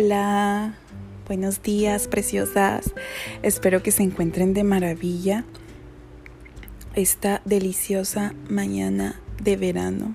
Hola, 0.00 0.74
buenos 1.26 1.60
días, 1.60 2.06
preciosas. 2.06 2.94
Espero 3.42 3.82
que 3.82 3.90
se 3.90 4.04
encuentren 4.04 4.54
de 4.54 4.62
maravilla 4.62 5.44
esta 6.94 7.42
deliciosa 7.44 8.32
mañana 8.48 9.20
de 9.42 9.56
verano. 9.56 10.14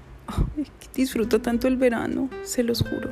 disfruto 0.96 1.42
tanto 1.42 1.68
el 1.68 1.76
verano, 1.76 2.30
se 2.46 2.64
los 2.64 2.82
juro. 2.82 3.10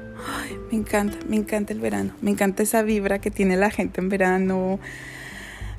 me 0.71 0.77
encanta, 0.77 1.18
me 1.27 1.36
encanta 1.36 1.73
el 1.73 1.81
verano. 1.81 2.13
Me 2.21 2.31
encanta 2.31 2.63
esa 2.63 2.83
vibra 2.83 3.19
que 3.19 3.31
tiene 3.31 3.57
la 3.57 3.69
gente 3.69 3.99
en 3.99 4.07
verano, 4.07 4.79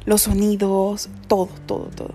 los 0.04 0.20
sonidos, 0.20 1.09
todo, 1.27 1.48
todo, 1.64 1.86
todo. 1.86 2.14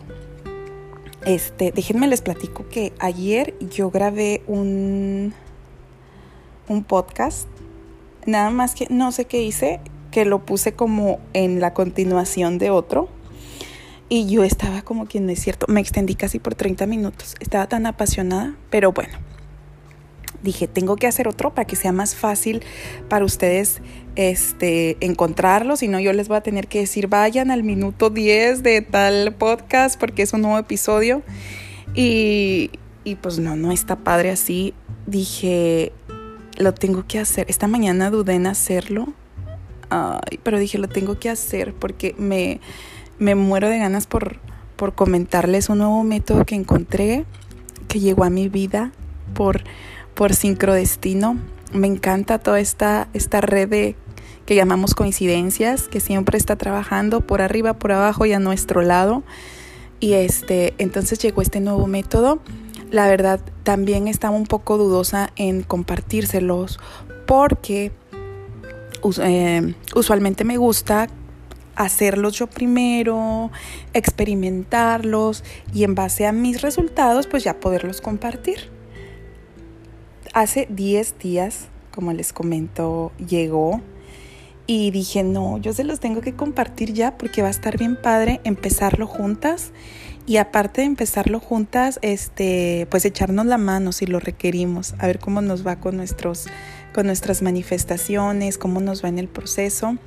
Este, 1.25 1.71
déjenme 1.71 2.07
les 2.07 2.21
platico 2.21 2.69
que 2.69 2.93
ayer 2.99 3.55
yo 3.59 3.89
grabé 3.89 4.43
un 4.45 5.33
un 6.67 6.83
podcast 6.83 7.47
Nada 8.27 8.49
más 8.49 8.75
que 8.75 8.87
no 8.89 9.11
sé 9.13 9.25
qué 9.25 9.41
hice, 9.41 9.79
que 10.11 10.25
lo 10.25 10.45
puse 10.45 10.73
como 10.73 11.19
en 11.33 11.61
la 11.61 11.73
continuación 11.73 12.57
de 12.57 12.69
otro. 12.69 13.09
Y 14.09 14.27
yo 14.27 14.43
estaba 14.43 14.81
como 14.81 15.05
quien 15.05 15.25
no 15.25 15.31
es 15.31 15.39
cierto, 15.39 15.65
me 15.69 15.79
extendí 15.79 16.13
casi 16.15 16.37
por 16.37 16.53
30 16.53 16.85
minutos. 16.87 17.35
Estaba 17.39 17.67
tan 17.67 17.85
apasionada, 17.85 18.55
pero 18.69 18.91
bueno. 18.91 19.17
Dije, 20.43 20.67
tengo 20.67 20.97
que 20.97 21.07
hacer 21.07 21.27
otro 21.27 21.53
para 21.53 21.65
que 21.65 21.75
sea 21.75 21.93
más 21.93 22.15
fácil 22.15 22.63
para 23.07 23.23
ustedes 23.25 23.81
este, 24.15 24.97
encontrarlo. 24.99 25.77
Si 25.77 25.87
no, 25.87 25.99
yo 25.99 26.11
les 26.11 26.27
voy 26.27 26.37
a 26.37 26.41
tener 26.41 26.67
que 26.67 26.79
decir, 26.79 27.07
vayan 27.07 27.49
al 27.49 27.63
minuto 27.63 28.09
10 28.09 28.61
de 28.61 28.81
tal 28.81 29.35
podcast 29.35 29.97
porque 29.97 30.21
es 30.21 30.33
un 30.33 30.41
nuevo 30.41 30.57
episodio. 30.57 31.23
Y, 31.95 32.71
y 33.05 33.15
pues 33.15 33.39
no, 33.39 33.55
no 33.55 33.71
está 33.71 33.95
padre 33.95 34.31
así. 34.31 34.73
Dije, 35.05 35.93
lo 36.57 36.73
tengo 36.73 37.05
que 37.07 37.19
hacer. 37.19 37.45
Esta 37.49 37.67
mañana 37.67 38.09
dudé 38.09 38.33
en 38.33 38.47
hacerlo, 38.47 39.13
pero 40.43 40.59
dije, 40.59 40.77
lo 40.77 40.89
tengo 40.89 41.17
que 41.19 41.29
hacer 41.29 41.73
porque 41.73 42.15
me, 42.17 42.59
me 43.19 43.35
muero 43.35 43.69
de 43.69 43.79
ganas 43.79 44.07
por, 44.07 44.37
por 44.75 44.93
comentarles 44.93 45.69
un 45.69 45.79
nuevo 45.79 46.03
método 46.03 46.45
que 46.45 46.55
encontré, 46.55 47.25
que 47.87 47.99
llegó 47.99 48.23
a 48.23 48.29
mi 48.29 48.49
vida 48.49 48.91
por, 49.33 49.63
por 50.13 50.33
sincrodestino. 50.33 51.37
Me 51.73 51.87
encanta 51.87 52.39
toda 52.39 52.59
esta, 52.59 53.07
esta 53.13 53.41
red 53.41 53.95
que 54.45 54.55
llamamos 54.55 54.95
coincidencias, 54.95 55.89
que 55.89 55.99
siempre 55.99 56.37
está 56.37 56.55
trabajando 56.55 57.21
por 57.21 57.41
arriba, 57.41 57.73
por 57.73 57.91
abajo 57.91 58.25
y 58.25 58.33
a 58.33 58.39
nuestro 58.39 58.81
lado. 58.81 59.23
Y 59.99 60.13
este, 60.13 60.73
entonces 60.77 61.19
llegó 61.19 61.41
este 61.41 61.59
nuevo 61.59 61.85
método 61.87 62.39
la 62.91 63.07
verdad 63.07 63.39
también 63.63 64.07
estaba 64.07 64.35
un 64.35 64.45
poco 64.45 64.77
dudosa 64.77 65.31
en 65.35 65.63
compartírselos 65.63 66.79
porque 67.25 67.91
eh, 69.21 69.73
usualmente 69.95 70.43
me 70.43 70.57
gusta 70.57 71.07
hacerlos 71.75 72.33
yo 72.33 72.47
primero, 72.47 73.51
experimentarlos 73.93 75.43
y 75.73 75.83
en 75.83 75.95
base 75.95 76.25
a 76.25 76.31
mis 76.31 76.61
resultados 76.61 77.27
pues 77.27 77.43
ya 77.43 77.59
poderlos 77.59 78.01
compartir. 78.01 78.69
Hace 80.33 80.67
10 80.69 81.19
días, 81.19 81.67
como 81.91 82.13
les 82.13 82.33
comento, 82.33 83.11
llegó 83.17 83.81
y 84.65 84.91
dije, 84.91 85.23
no, 85.23 85.57
yo 85.59 85.73
se 85.73 85.83
los 85.83 85.99
tengo 85.99 86.21
que 86.21 86.35
compartir 86.35 86.93
ya 86.93 87.17
porque 87.17 87.41
va 87.41 87.47
a 87.47 87.51
estar 87.51 87.77
bien 87.77 87.95
padre 87.95 88.41
empezarlo 88.43 89.07
juntas 89.07 89.71
y 90.27 90.37
aparte 90.37 90.81
de 90.81 90.87
empezarlo 90.87 91.39
juntas, 91.39 91.99
este, 92.01 92.85
pues 92.91 93.05
echarnos 93.05 93.45
la 93.45 93.57
mano 93.57 93.93
si 93.93 94.05
lo 94.05 94.19
requerimos, 94.19 94.93
a 94.99 95.07
ver 95.07 95.19
cómo 95.19 95.39
nos 95.39 95.65
va 95.65 95.77
con, 95.77 95.95
nuestros, 95.95 96.47
con 96.93 97.05
nuestras 97.05 97.41
manifestaciones, 97.41 98.57
cómo 98.57 98.81
nos 98.81 99.03
va 99.03 99.07
en 99.07 99.19
el 99.19 99.29
proceso. 99.29 99.97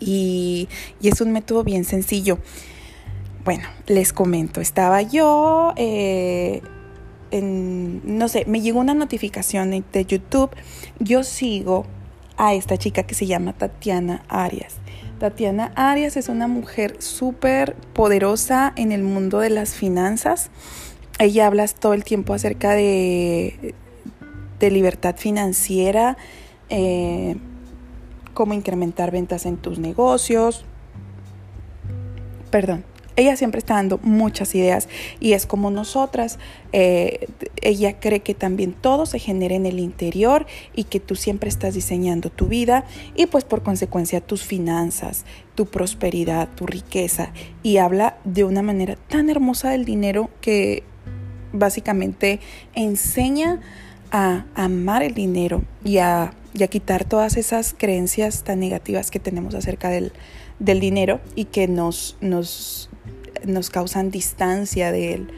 Y, 0.00 0.68
es 1.02 1.22
un 1.22 1.32
método 1.32 1.64
bien 1.64 1.86
sencillo. 1.86 2.38
Bueno, 3.42 3.64
les 3.86 4.12
comento, 4.12 4.60
estaba 4.60 5.00
yo, 5.00 5.72
eh, 5.76 6.60
en, 7.30 8.02
no 8.18 8.28
sé, 8.28 8.44
me 8.46 8.60
llegó 8.60 8.80
una 8.80 8.94
notificación 8.94 9.70
de 9.70 10.04
YouTube, 10.04 10.50
yo 10.98 11.24
sigo 11.24 11.86
a 12.36 12.52
esta 12.52 12.76
chica 12.76 13.04
que 13.04 13.14
se 13.14 13.26
llama 13.26 13.54
Tatiana 13.54 14.24
Arias. 14.28 14.76
Tatiana 15.24 15.72
Arias 15.74 16.18
es 16.18 16.28
una 16.28 16.48
mujer 16.48 17.00
súper 17.00 17.74
poderosa 17.94 18.74
en 18.76 18.92
el 18.92 19.02
mundo 19.02 19.38
de 19.38 19.48
las 19.48 19.72
finanzas. 19.72 20.50
Ella 21.18 21.46
habla 21.46 21.66
todo 21.66 21.94
el 21.94 22.04
tiempo 22.04 22.34
acerca 22.34 22.72
de, 22.72 23.74
de 24.60 24.70
libertad 24.70 25.16
financiera, 25.16 26.18
eh, 26.68 27.36
cómo 28.34 28.52
incrementar 28.52 29.12
ventas 29.12 29.46
en 29.46 29.56
tus 29.56 29.78
negocios. 29.78 30.66
Perdón, 32.50 32.84
ella 33.16 33.36
siempre 33.36 33.58
está 33.58 33.74
dando 33.74 33.98
muchas 34.02 34.54
ideas 34.54 34.88
y 35.20 35.32
es 35.32 35.46
como 35.46 35.70
nosotras. 35.70 36.38
Eh, 36.72 37.28
ella 37.62 38.00
cree 38.00 38.20
que 38.20 38.34
también 38.34 38.72
todo 38.72 39.06
se 39.06 39.18
genera 39.18 39.54
en 39.54 39.66
el 39.66 39.78
interior 39.78 40.46
y 40.74 40.84
que 40.84 41.00
tú 41.00 41.14
siempre 41.14 41.48
estás 41.48 41.74
diseñando 41.74 42.30
tu 42.30 42.46
vida 42.46 42.84
y 43.14 43.26
pues 43.26 43.44
por 43.44 43.62
consecuencia 43.62 44.20
tus 44.20 44.42
finanzas, 44.44 45.24
tu 45.54 45.66
prosperidad, 45.66 46.48
tu 46.54 46.66
riqueza. 46.66 47.32
Y 47.62 47.76
habla 47.76 48.18
de 48.24 48.44
una 48.44 48.62
manera 48.62 48.96
tan 48.96 49.30
hermosa 49.30 49.70
del 49.70 49.84
dinero 49.84 50.30
que 50.40 50.82
básicamente 51.52 52.40
enseña 52.74 53.60
a 54.10 54.44
amar 54.54 55.02
el 55.02 55.14
dinero 55.14 55.62
y 55.84 55.98
a, 55.98 56.34
quitar 56.70 57.04
todas 57.04 57.36
esas 57.36 57.74
creencias 57.76 58.44
tan 58.44 58.60
negativas 58.60 59.10
que 59.10 59.18
tenemos 59.18 59.56
acerca 59.56 59.90
del, 59.90 60.12
del 60.60 60.78
dinero 60.78 61.20
y 61.34 61.46
que 61.46 61.66
nos, 61.66 62.16
nos 62.20 62.90
nos 63.46 63.70
causan 63.70 64.10
distancia 64.10 64.92
de 64.92 65.14
él. 65.14 65.28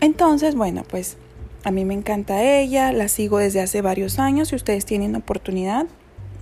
Entonces, 0.00 0.54
bueno, 0.54 0.82
pues 0.88 1.16
a 1.64 1.70
mí 1.70 1.84
me 1.84 1.94
encanta 1.94 2.42
ella, 2.42 2.92
la 2.92 3.08
sigo 3.08 3.38
desde 3.38 3.60
hace 3.60 3.82
varios 3.82 4.18
años. 4.18 4.48
Si 4.48 4.56
ustedes 4.56 4.84
tienen 4.84 5.16
oportunidad, 5.16 5.86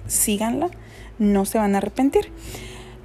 síganla, 0.06 0.70
no 1.18 1.44
se 1.44 1.58
van 1.58 1.74
a 1.74 1.78
arrepentir. 1.78 2.30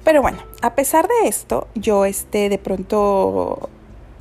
Pero 0.04 0.22
bueno, 0.22 0.38
a 0.62 0.74
pesar 0.74 1.08
de 1.08 1.28
esto, 1.28 1.68
yo 1.74 2.04
este 2.04 2.48
de 2.48 2.58
pronto 2.58 3.68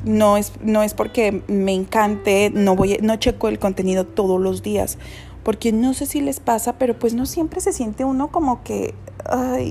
no 0.05 0.37
es, 0.37 0.53
no 0.61 0.83
es 0.83 0.93
porque 0.93 1.41
me 1.47 1.73
encante, 1.73 2.51
no 2.53 2.75
voy, 2.75 2.97
no 3.01 3.15
checo 3.15 3.47
el 3.47 3.59
contenido 3.59 4.05
todos 4.05 4.39
los 4.39 4.61
días, 4.61 4.97
porque 5.43 5.71
no 5.71 5.93
sé 5.93 6.05
si 6.05 6.21
les 6.21 6.39
pasa, 6.39 6.77
pero 6.77 6.97
pues 6.97 7.13
no 7.13 7.25
siempre 7.25 7.61
se 7.61 7.73
siente 7.73 8.05
uno 8.05 8.29
como 8.29 8.63
que 8.63 8.93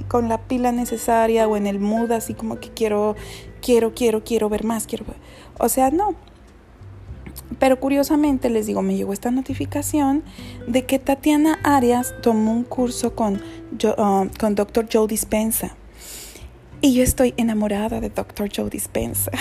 con 0.09 0.28
la 0.28 0.38
pila 0.38 0.72
necesaria 0.72 1.49
o 1.49 1.56
en 1.56 1.66
el 1.66 1.81
mood 1.81 2.12
así 2.12 2.34
como 2.34 2.60
que 2.60 2.69
quiero 2.69 3.16
quiero, 3.60 3.94
quiero, 3.94 4.24
quiero 4.24 4.48
ver 4.48 4.64
más, 4.64 4.86
quiero 4.86 5.04
O 5.58 5.69
sea, 5.69 5.91
no. 5.91 6.14
Pero 7.58 7.80
curiosamente 7.80 8.50
les 8.50 8.66
digo, 8.66 8.82
me 8.82 8.96
llegó 8.96 9.12
esta 9.12 9.30
notificación 9.30 10.22
de 10.66 10.84
que 10.84 10.98
Tatiana 10.98 11.58
Arias 11.64 12.14
tomó 12.22 12.52
un 12.52 12.64
curso 12.64 13.14
con, 13.14 13.34
uh, 13.36 14.28
con 14.38 14.54
Dr. 14.54 14.86
Joe 14.92 15.06
Dispensa. 15.08 15.74
Y 16.80 16.94
yo 16.94 17.02
estoy 17.02 17.34
enamorada 17.36 18.00
de 18.00 18.08
Dr. 18.08 18.48
Joe 18.54 18.70
Dispensa. 18.70 19.32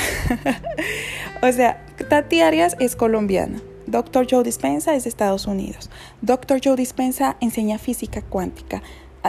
o 1.43 1.51
sea, 1.51 1.85
Tati 2.09 2.41
Arias 2.41 2.75
es 2.79 2.95
colombiana. 2.95 3.61
Dr. 3.85 4.25
Joe 4.29 4.43
Dispensa 4.43 4.95
es 4.95 5.03
de 5.03 5.09
Estados 5.09 5.45
Unidos. 5.45 5.91
Dr. 6.21 6.59
Joe 6.63 6.75
Dispensa 6.75 7.37
enseña 7.39 7.77
física 7.77 8.23
cuántica. 8.23 8.81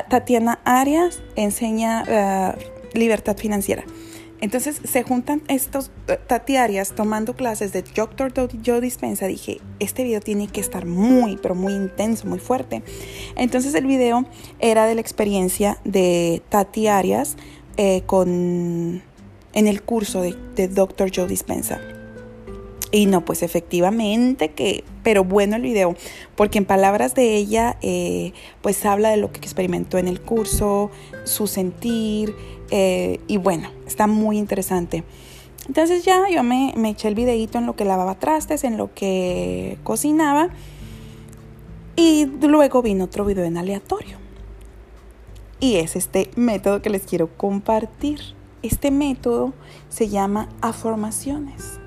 Tatiana 0.09 0.59
Arias 0.65 1.20
enseña 1.37 2.55
uh, 2.56 2.99
libertad 2.99 3.37
financiera. 3.37 3.84
Entonces 4.41 4.81
se 4.84 5.03
juntan 5.03 5.43
estos 5.49 5.91
eh, 6.06 6.19
tatiarias 6.26 6.93
tomando 6.94 7.35
clases 7.35 7.73
de 7.73 7.82
Dr. 7.82 8.32
Joe 8.64 8.81
Dispensa. 8.81 9.26
Dije, 9.26 9.61
este 9.81 10.05
video 10.05 10.20
tiene 10.20 10.46
que 10.49 10.61
estar 10.61 10.87
muy, 10.87 11.37
pero 11.37 11.55
muy 11.55 11.73
intenso, 11.73 12.26
muy 12.26 12.38
fuerte. 12.38 12.82
Entonces 13.37 13.75
el 13.75 13.87
video 13.87 14.26
era 14.61 14.87
de 14.87 14.94
la 14.94 15.00
experiencia 15.00 15.79
de 15.85 16.43
tatiarias 16.49 17.37
eh, 17.76 18.02
con, 18.06 19.02
en 19.52 19.67
el 19.67 19.82
curso 19.82 20.23
de, 20.23 20.37
de 20.55 20.69
Dr. 20.69 21.11
Joe 21.14 21.26
Dispensa. 21.26 21.81
Y 22.90 23.06
no, 23.06 23.25
pues 23.25 23.43
efectivamente 23.43 24.50
que, 24.50 24.82
pero 25.02 25.23
bueno 25.23 25.56
el 25.56 25.62
video, 25.62 25.94
porque 26.37 26.58
en 26.58 26.64
palabras 26.64 27.14
de 27.14 27.37
ella, 27.37 27.76
eh, 27.82 28.32
pues 28.62 28.85
habla 28.87 29.11
de 29.11 29.19
lo 29.19 29.31
que 29.31 29.40
experimentó 29.40 29.99
en 29.99 30.08
el 30.08 30.23
curso, 30.23 30.90
su 31.25 31.46
sentir, 31.46 32.35
eh, 32.70 33.20
y 33.26 33.37
bueno, 33.37 33.70
está 33.87 34.06
muy 34.06 34.38
interesante. 34.38 35.05
Entonces 35.67 36.05
ya 36.05 36.29
yo 36.31 36.43
me, 36.43 36.73
eché 36.88 37.09
el 37.09 37.15
videito 37.15 37.59
en 37.59 37.67
lo 37.67 37.76
que 37.76 37.85
lavaba 37.85 38.15
trastes, 38.15 38.65
en 38.65 38.76
lo 38.76 38.94
que 38.94 39.79
cocinaba, 39.85 40.49
y 41.94 42.26
luego 42.26 42.81
vino 42.81 43.05
otro 43.05 43.25
video 43.25 43.44
en 43.44 43.59
aleatorio. 43.59 44.17
Y 45.61 45.76
es 45.76 45.97
este 45.97 46.31
método 46.37 46.81
que 46.81 46.91
les 46.91 47.03
quiero 47.03 47.37
compartir. 47.37 48.20
Este 48.62 48.91
método 48.91 49.53
se 49.88 50.09
llama 50.09 50.49
afirmaciones. 50.61 51.81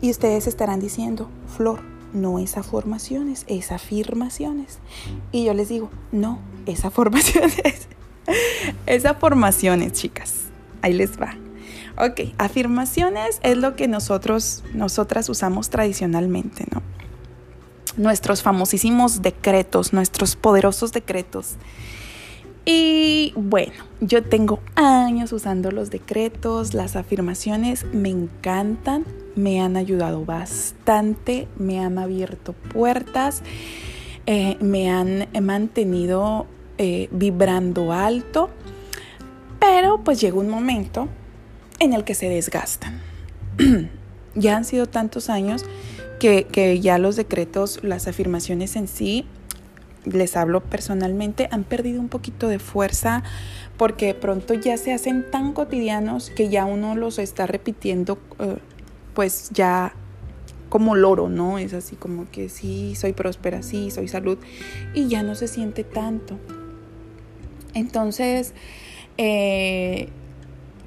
Y 0.00 0.10
ustedes 0.10 0.46
estarán 0.46 0.80
diciendo, 0.80 1.28
Flor, 1.56 1.80
no 2.12 2.38
es 2.38 2.56
afirmaciones, 2.56 3.44
es 3.48 3.72
afirmaciones. 3.72 4.78
Y 5.32 5.44
yo 5.44 5.54
les 5.54 5.68
digo, 5.68 5.90
no, 6.12 6.38
es 6.66 6.84
afirmaciones. 6.84 7.88
es 8.86 9.04
afirmaciones, 9.04 9.92
chicas. 9.92 10.34
Ahí 10.82 10.92
les 10.92 11.20
va. 11.20 11.36
Ok, 11.98 12.32
afirmaciones 12.38 13.38
es 13.42 13.56
lo 13.56 13.76
que 13.76 13.86
nosotros, 13.86 14.64
nosotras 14.74 15.28
usamos 15.28 15.68
tradicionalmente, 15.68 16.64
¿no? 16.72 16.82
Nuestros 17.96 18.42
famosísimos 18.42 19.20
decretos, 19.20 19.92
nuestros 19.92 20.34
poderosos 20.34 20.92
decretos. 20.92 21.56
Y 22.64 23.34
bueno, 23.36 23.74
yo 24.00 24.22
tengo 24.22 24.60
años 24.76 25.32
usando 25.32 25.70
los 25.70 25.90
decretos, 25.90 26.74
las 26.74 26.96
afirmaciones, 26.96 27.84
me 27.92 28.08
encantan, 28.08 29.04
me 29.34 29.60
han 29.60 29.76
ayudado 29.76 30.24
bastante, 30.24 31.48
me 31.58 31.80
han 31.80 31.98
abierto 31.98 32.52
puertas, 32.52 33.42
eh, 34.26 34.56
me 34.60 34.90
han 34.90 35.28
mantenido 35.42 36.46
eh, 36.78 37.08
vibrando 37.10 37.92
alto, 37.92 38.50
pero 39.60 40.02
pues 40.02 40.20
llega 40.20 40.38
un 40.38 40.48
momento 40.48 41.08
en 41.78 41.92
el 41.92 42.04
que 42.04 42.14
se 42.14 42.28
desgastan. 42.28 43.00
ya 44.34 44.56
han 44.56 44.64
sido 44.64 44.86
tantos 44.86 45.30
años 45.30 45.64
que, 46.18 46.44
que 46.44 46.80
ya 46.80 46.98
los 46.98 47.16
decretos, 47.16 47.80
las 47.82 48.08
afirmaciones 48.08 48.76
en 48.76 48.88
sí, 48.88 49.26
les 50.04 50.36
hablo 50.36 50.60
personalmente, 50.60 51.48
han 51.50 51.64
perdido 51.64 52.00
un 52.00 52.08
poquito 52.08 52.48
de 52.48 52.58
fuerza 52.58 53.22
porque 53.76 54.06
de 54.06 54.14
pronto 54.14 54.54
ya 54.54 54.76
se 54.76 54.92
hacen 54.92 55.30
tan 55.30 55.52
cotidianos 55.52 56.30
que 56.30 56.48
ya 56.48 56.64
uno 56.64 56.94
los 56.94 57.18
está 57.18 57.46
repitiendo 57.46 58.18
eh, 58.38 58.58
pues 59.14 59.50
ya 59.50 59.94
como 60.68 60.94
loro, 60.94 61.28
¿no? 61.28 61.58
Es 61.58 61.74
así 61.74 61.96
como 61.96 62.30
que 62.30 62.48
sí, 62.48 62.94
soy 62.94 63.12
próspera, 63.12 63.62
sí, 63.62 63.90
soy 63.90 64.08
salud 64.08 64.38
y 64.94 65.08
ya 65.08 65.22
no 65.22 65.34
se 65.34 65.46
siente 65.46 65.84
tanto. 65.84 66.38
Entonces, 67.74 68.52
eh, 69.18 70.08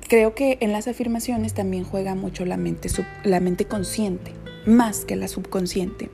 creo 0.08 0.36
que 0.36 0.58
en 0.62 0.72
las 0.72 0.88
afirmaciones 0.88 1.54
también 1.54 1.84
juega 1.84 2.16
mucho 2.16 2.46
la 2.46 2.58
mente, 2.58 2.90
la 3.24 3.40
mente 3.40 3.66
consciente, 3.66 4.32
más 4.66 5.06
que 5.06 5.16
la 5.16 5.28
subconsciente. 5.28 6.10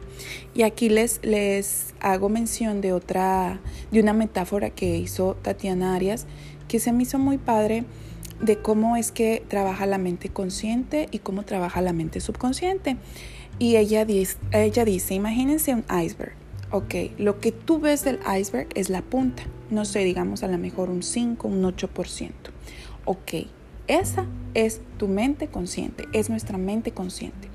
Y 0.53 0.63
aquí 0.63 0.89
les, 0.89 1.19
les 1.23 1.93
hago 1.99 2.29
mención 2.29 2.81
de 2.81 2.93
otra, 2.93 3.59
de 3.91 3.99
una 3.99 4.13
metáfora 4.13 4.69
que 4.69 4.97
hizo 4.97 5.35
Tatiana 5.41 5.95
Arias, 5.95 6.25
que 6.67 6.79
se 6.79 6.91
me 6.93 7.03
hizo 7.03 7.19
muy 7.19 7.37
padre 7.37 7.83
de 8.41 8.57
cómo 8.57 8.97
es 8.97 9.11
que 9.11 9.43
trabaja 9.47 9.85
la 9.85 9.97
mente 9.97 10.29
consciente 10.29 11.07
y 11.11 11.19
cómo 11.19 11.43
trabaja 11.43 11.81
la 11.81 11.93
mente 11.93 12.19
subconsciente. 12.21 12.97
Y 13.59 13.75
ella 13.75 14.05
dice, 14.05 14.37
ella 14.51 14.85
dice, 14.85 15.13
imagínense 15.13 15.73
un 15.73 15.85
iceberg. 15.89 16.33
Ok, 16.71 16.95
lo 17.17 17.39
que 17.39 17.51
tú 17.51 17.79
ves 17.79 18.03
del 18.03 18.19
iceberg 18.39 18.69
es 18.75 18.89
la 18.89 19.01
punta. 19.01 19.43
No 19.71 19.85
sé, 19.85 19.99
digamos 19.99 20.43
a 20.43 20.47
lo 20.47 20.57
mejor 20.57 20.89
un 20.89 21.01
5, 21.01 21.47
un 21.47 21.63
8%. 21.63 22.31
Ok, 23.05 23.33
esa 23.87 24.25
es 24.53 24.81
tu 24.97 25.07
mente 25.07 25.47
consciente, 25.47 26.07
es 26.13 26.29
nuestra 26.29 26.57
mente 26.57 26.91
consciente. 26.91 27.47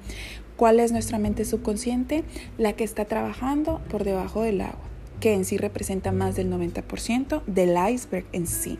¿Cuál 0.57 0.81
es 0.81 0.91
nuestra 0.91 1.19
mente 1.19 1.45
subconsciente? 1.45 2.25
La 2.57 2.73
que 2.73 2.85
está 2.85 3.05
trabajando 3.05 3.83
por 3.91 4.05
debajo 4.05 4.41
del 4.41 4.63
agua, 4.63 4.81
que 5.21 5.35
en 5.35 5.45
sí 5.45 5.59
representa 5.59 6.13
más 6.13 6.35
del 6.35 6.51
90% 6.51 7.43
del 7.47 7.77
iceberg 7.93 8.25
en 8.33 8.47
sí. 8.47 8.79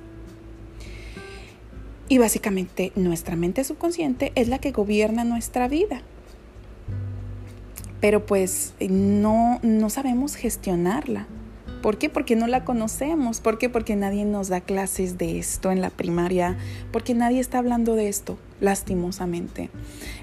Y 2.09 2.19
básicamente 2.19 2.93
nuestra 2.97 3.37
mente 3.37 3.65
subconsciente 3.65 4.33
es 4.35 4.49
la 4.49 4.59
que 4.59 4.71
gobierna 4.73 5.25
nuestra 5.25 5.69
vida. 5.69 6.01
Pero 8.01 8.25
pues 8.25 8.75
no, 8.81 9.59
no 9.63 9.91
sabemos 9.91 10.37
gestionarla. 10.37 11.27
¿Por 11.87 11.99
qué? 11.99 12.11
Porque 12.11 12.35
no 12.35 12.49
la 12.49 12.65
conocemos. 12.65 13.39
¿Por 13.39 13.59
qué? 13.59 13.69
Porque 13.69 13.95
nadie 13.95 14.25
nos 14.25 14.49
da 14.49 14.61
clases 14.61 15.19
de 15.19 15.39
esto 15.39 15.71
en 15.71 15.81
la 15.81 15.91
primaria. 15.91 16.59
Porque 16.91 17.15
nadie 17.15 17.39
está 17.39 17.59
hablando 17.59 17.95
de 17.95 18.09
esto, 18.09 18.39
lastimosamente. 18.59 19.71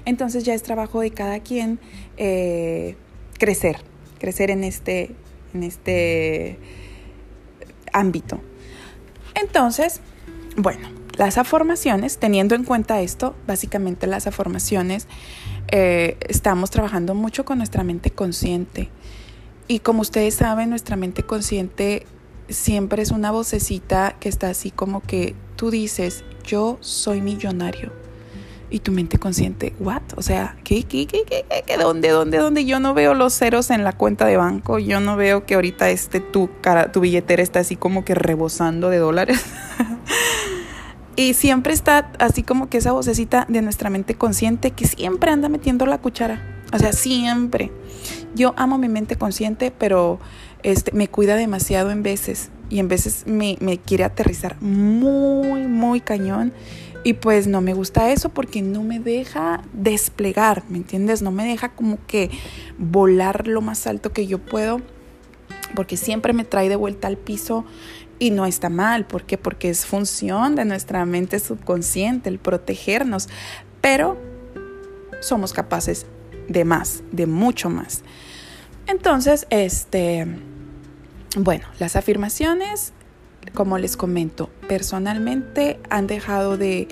Entonces 0.04 0.44
ya 0.44 0.52
es 0.52 0.62
trabajo 0.62 1.00
de 1.00 1.12
cada 1.12 1.40
quien 1.40 1.80
eh, 2.18 2.96
crecer, 3.38 3.78
crecer 4.18 4.50
en 4.50 4.62
este, 4.62 5.12
en 5.54 5.62
este 5.62 6.58
ámbito. 7.94 8.42
Entonces, 9.34 10.02
bueno, 10.58 10.86
las 11.16 11.38
afirmaciones, 11.38 12.18
teniendo 12.18 12.54
en 12.56 12.64
cuenta 12.64 13.00
esto, 13.00 13.34
básicamente 13.46 14.06
las 14.06 14.26
afirmaciones, 14.26 15.08
eh, 15.68 16.18
estamos 16.28 16.70
trabajando 16.70 17.14
mucho 17.14 17.46
con 17.46 17.56
nuestra 17.56 17.84
mente 17.84 18.10
consciente. 18.10 18.90
Y 19.66 19.78
como 19.78 20.02
ustedes 20.02 20.34
saben, 20.34 20.70
nuestra 20.70 20.96
mente 20.96 21.22
consciente 21.22 22.06
siempre 22.48 23.02
es 23.02 23.10
una 23.10 23.30
vocecita 23.30 24.16
que 24.20 24.28
está 24.28 24.48
así 24.50 24.70
como 24.70 25.00
que 25.00 25.34
tú 25.56 25.70
dices, 25.70 26.24
yo 26.44 26.76
soy 26.80 27.20
millonario. 27.20 27.92
Y 28.70 28.80
tu 28.80 28.90
mente 28.90 29.18
consciente, 29.18 29.72
¿what? 29.78 30.02
O 30.16 30.22
sea, 30.22 30.56
¿qué, 30.64 30.82
qué, 30.82 31.06
qué, 31.06 31.22
qué, 31.24 31.44
qué, 31.64 31.76
dónde, 31.76 32.08
dónde, 32.08 32.38
dónde? 32.38 32.64
Yo 32.64 32.80
no 32.80 32.92
veo 32.92 33.14
los 33.14 33.32
ceros 33.32 33.70
en 33.70 33.84
la 33.84 33.92
cuenta 33.92 34.26
de 34.26 34.36
banco. 34.36 34.78
Yo 34.78 34.98
no 35.00 35.16
veo 35.16 35.46
que 35.46 35.54
ahorita 35.54 35.90
este, 35.90 36.18
tu, 36.18 36.50
cara, 36.60 36.90
tu 36.90 37.00
billetera 37.00 37.42
está 37.42 37.60
así 37.60 37.76
como 37.76 38.04
que 38.04 38.14
rebosando 38.14 38.90
de 38.90 38.98
dólares. 38.98 39.44
Y 41.16 41.34
siempre 41.34 41.72
está 41.72 42.10
así 42.18 42.42
como 42.42 42.68
que 42.68 42.78
esa 42.78 42.90
vocecita 42.90 43.46
de 43.48 43.62
nuestra 43.62 43.88
mente 43.88 44.16
consciente 44.16 44.72
que 44.72 44.86
siempre 44.86 45.30
anda 45.30 45.48
metiendo 45.48 45.86
la 45.86 45.98
cuchara. 45.98 46.53
O 46.74 46.78
sea, 46.78 46.92
siempre. 46.92 47.70
Yo 48.34 48.52
amo 48.56 48.78
mi 48.78 48.88
mente 48.88 49.14
consciente, 49.14 49.70
pero 49.70 50.18
este, 50.64 50.90
me 50.90 51.06
cuida 51.06 51.36
demasiado 51.36 51.92
en 51.92 52.02
veces. 52.02 52.50
Y 52.68 52.80
en 52.80 52.88
veces 52.88 53.28
me, 53.28 53.56
me 53.60 53.78
quiere 53.78 54.02
aterrizar 54.02 54.60
muy, 54.60 55.68
muy 55.68 56.00
cañón. 56.00 56.52
Y 57.04 57.12
pues 57.12 57.46
no 57.46 57.60
me 57.60 57.74
gusta 57.74 58.10
eso 58.10 58.30
porque 58.30 58.60
no 58.60 58.82
me 58.82 58.98
deja 58.98 59.62
desplegar, 59.72 60.64
¿me 60.68 60.78
entiendes? 60.78 61.22
No 61.22 61.30
me 61.30 61.44
deja 61.44 61.68
como 61.68 61.98
que 62.08 62.30
volar 62.76 63.46
lo 63.46 63.60
más 63.60 63.86
alto 63.86 64.12
que 64.12 64.26
yo 64.26 64.38
puedo 64.38 64.80
porque 65.76 65.96
siempre 65.96 66.32
me 66.32 66.44
trae 66.44 66.68
de 66.68 66.76
vuelta 66.76 67.08
al 67.08 67.18
piso 67.18 67.64
y 68.18 68.30
no 68.30 68.46
está 68.46 68.70
mal, 68.70 69.06
¿por 69.06 69.24
qué? 69.24 69.36
Porque 69.36 69.68
es 69.68 69.86
función 69.86 70.54
de 70.56 70.64
nuestra 70.64 71.04
mente 71.04 71.38
subconsciente 71.40 72.30
el 72.30 72.38
protegernos, 72.38 73.28
pero 73.80 74.16
somos 75.20 75.52
capaces 75.52 76.06
de 76.48 76.64
más, 76.64 77.02
de 77.12 77.26
mucho 77.26 77.70
más. 77.70 78.02
Entonces, 78.86 79.46
este, 79.50 80.26
bueno, 81.36 81.66
las 81.78 81.96
afirmaciones, 81.96 82.92
como 83.54 83.78
les 83.78 83.96
comento, 83.96 84.50
personalmente 84.68 85.78
han 85.90 86.06
dejado 86.06 86.56
de, 86.56 86.88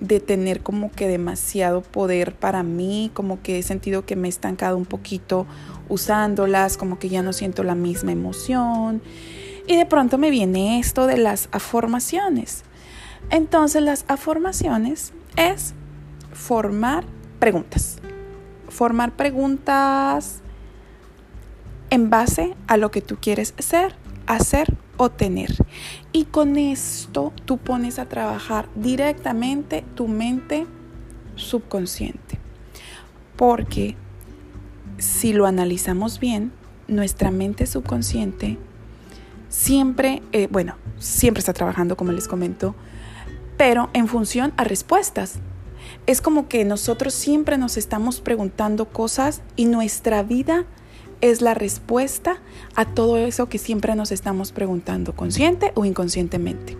de 0.00 0.20
tener 0.20 0.62
como 0.62 0.90
que 0.90 1.08
demasiado 1.08 1.82
poder 1.82 2.34
para 2.34 2.62
mí, 2.62 3.10
como 3.14 3.42
que 3.42 3.58
he 3.58 3.62
sentido 3.62 4.04
que 4.04 4.16
me 4.16 4.28
he 4.28 4.30
estancado 4.30 4.76
un 4.76 4.86
poquito 4.86 5.46
usándolas, 5.88 6.76
como 6.76 6.98
que 6.98 7.08
ya 7.08 7.22
no 7.22 7.32
siento 7.32 7.62
la 7.62 7.74
misma 7.74 8.12
emoción. 8.12 9.02
Y 9.66 9.76
de 9.76 9.86
pronto 9.86 10.18
me 10.18 10.30
viene 10.30 10.78
esto 10.78 11.06
de 11.06 11.16
las 11.16 11.48
afirmaciones. 11.52 12.64
Entonces 13.30 13.82
las 13.82 14.04
afirmaciones 14.08 15.12
es 15.36 15.74
formar 16.32 17.04
preguntas. 17.38 17.98
Formar 18.74 19.14
preguntas 19.14 20.40
en 21.90 22.10
base 22.10 22.56
a 22.66 22.76
lo 22.76 22.90
que 22.90 23.00
tú 23.00 23.18
quieres 23.20 23.54
ser, 23.56 23.94
hacer 24.26 24.76
o 24.96 25.10
tener. 25.10 25.54
Y 26.10 26.24
con 26.24 26.56
esto 26.56 27.32
tú 27.44 27.58
pones 27.58 28.00
a 28.00 28.06
trabajar 28.06 28.68
directamente 28.74 29.84
tu 29.94 30.08
mente 30.08 30.66
subconsciente. 31.36 32.40
Porque 33.36 33.94
si 34.98 35.32
lo 35.32 35.46
analizamos 35.46 36.18
bien, 36.18 36.50
nuestra 36.88 37.30
mente 37.30 37.66
subconsciente 37.66 38.58
siempre, 39.48 40.20
eh, 40.32 40.48
bueno, 40.50 40.74
siempre 40.98 41.38
está 41.38 41.52
trabajando, 41.52 41.96
como 41.96 42.10
les 42.10 42.26
comento, 42.26 42.74
pero 43.56 43.88
en 43.92 44.08
función 44.08 44.52
a 44.56 44.64
respuestas. 44.64 45.38
Es 46.06 46.20
como 46.20 46.48
que 46.48 46.64
nosotros 46.64 47.14
siempre 47.14 47.58
nos 47.58 47.76
estamos 47.76 48.20
preguntando 48.20 48.86
cosas 48.86 49.42
y 49.56 49.64
nuestra 49.64 50.22
vida 50.22 50.64
es 51.20 51.40
la 51.40 51.54
respuesta 51.54 52.38
a 52.74 52.84
todo 52.84 53.16
eso 53.16 53.48
que 53.48 53.58
siempre 53.58 53.94
nos 53.94 54.12
estamos 54.12 54.52
preguntando, 54.52 55.14
consciente 55.14 55.72
o 55.74 55.84
inconscientemente. 55.84 56.76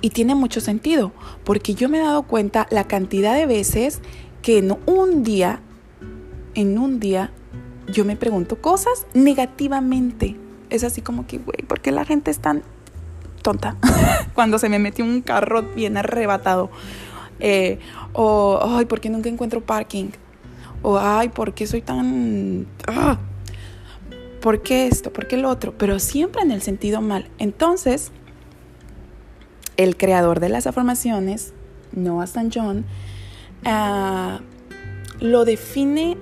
Y 0.00 0.10
tiene 0.10 0.34
mucho 0.34 0.60
sentido, 0.60 1.12
porque 1.44 1.74
yo 1.74 1.88
me 1.88 1.98
he 1.98 2.02
dado 2.02 2.22
cuenta 2.22 2.66
la 2.70 2.84
cantidad 2.84 3.34
de 3.34 3.46
veces 3.46 4.00
que 4.40 4.58
en 4.58 4.76
un 4.86 5.22
día, 5.22 5.60
en 6.54 6.78
un 6.78 6.98
día, 6.98 7.30
yo 7.92 8.04
me 8.04 8.16
pregunto 8.16 8.60
cosas 8.60 9.06
negativamente 9.12 10.36
es 10.72 10.84
así 10.84 11.02
como 11.02 11.26
que, 11.26 11.38
güey, 11.38 11.58
¿por 11.66 11.80
qué 11.80 11.92
la 11.92 12.04
gente 12.04 12.30
es 12.30 12.38
tan 12.38 12.62
tonta? 13.42 13.76
Cuando 14.34 14.58
se 14.58 14.68
me 14.68 14.78
metió 14.78 15.04
un 15.04 15.20
carro 15.20 15.62
bien 15.62 15.96
arrebatado. 15.96 16.70
Eh, 17.44 17.80
o, 18.12 18.60
ay, 18.62 18.86
¿por 18.86 19.00
qué 19.00 19.10
nunca 19.10 19.28
encuentro 19.28 19.60
parking? 19.60 20.10
o 20.82 20.98
ay, 20.98 21.28
¿por 21.28 21.54
qué 21.54 21.66
soy 21.66 21.80
tan... 21.80 22.66
Ah, 22.86 23.18
¿Por 24.40 24.62
qué 24.62 24.88
esto? 24.88 25.12
¿Por 25.12 25.28
qué 25.28 25.36
lo 25.36 25.48
otro? 25.48 25.72
Pero 25.78 26.00
siempre 26.00 26.42
en 26.42 26.50
el 26.50 26.62
sentido 26.62 27.00
mal. 27.00 27.30
Entonces, 27.38 28.10
el 29.76 29.96
creador 29.96 30.40
de 30.40 30.48
las 30.48 30.66
afirmaciones, 30.66 31.54
Noah 31.92 32.24
St. 32.24 32.50
John, 32.52 32.84
ah, 33.64 34.40
lo 35.20 35.44
define 35.44 36.16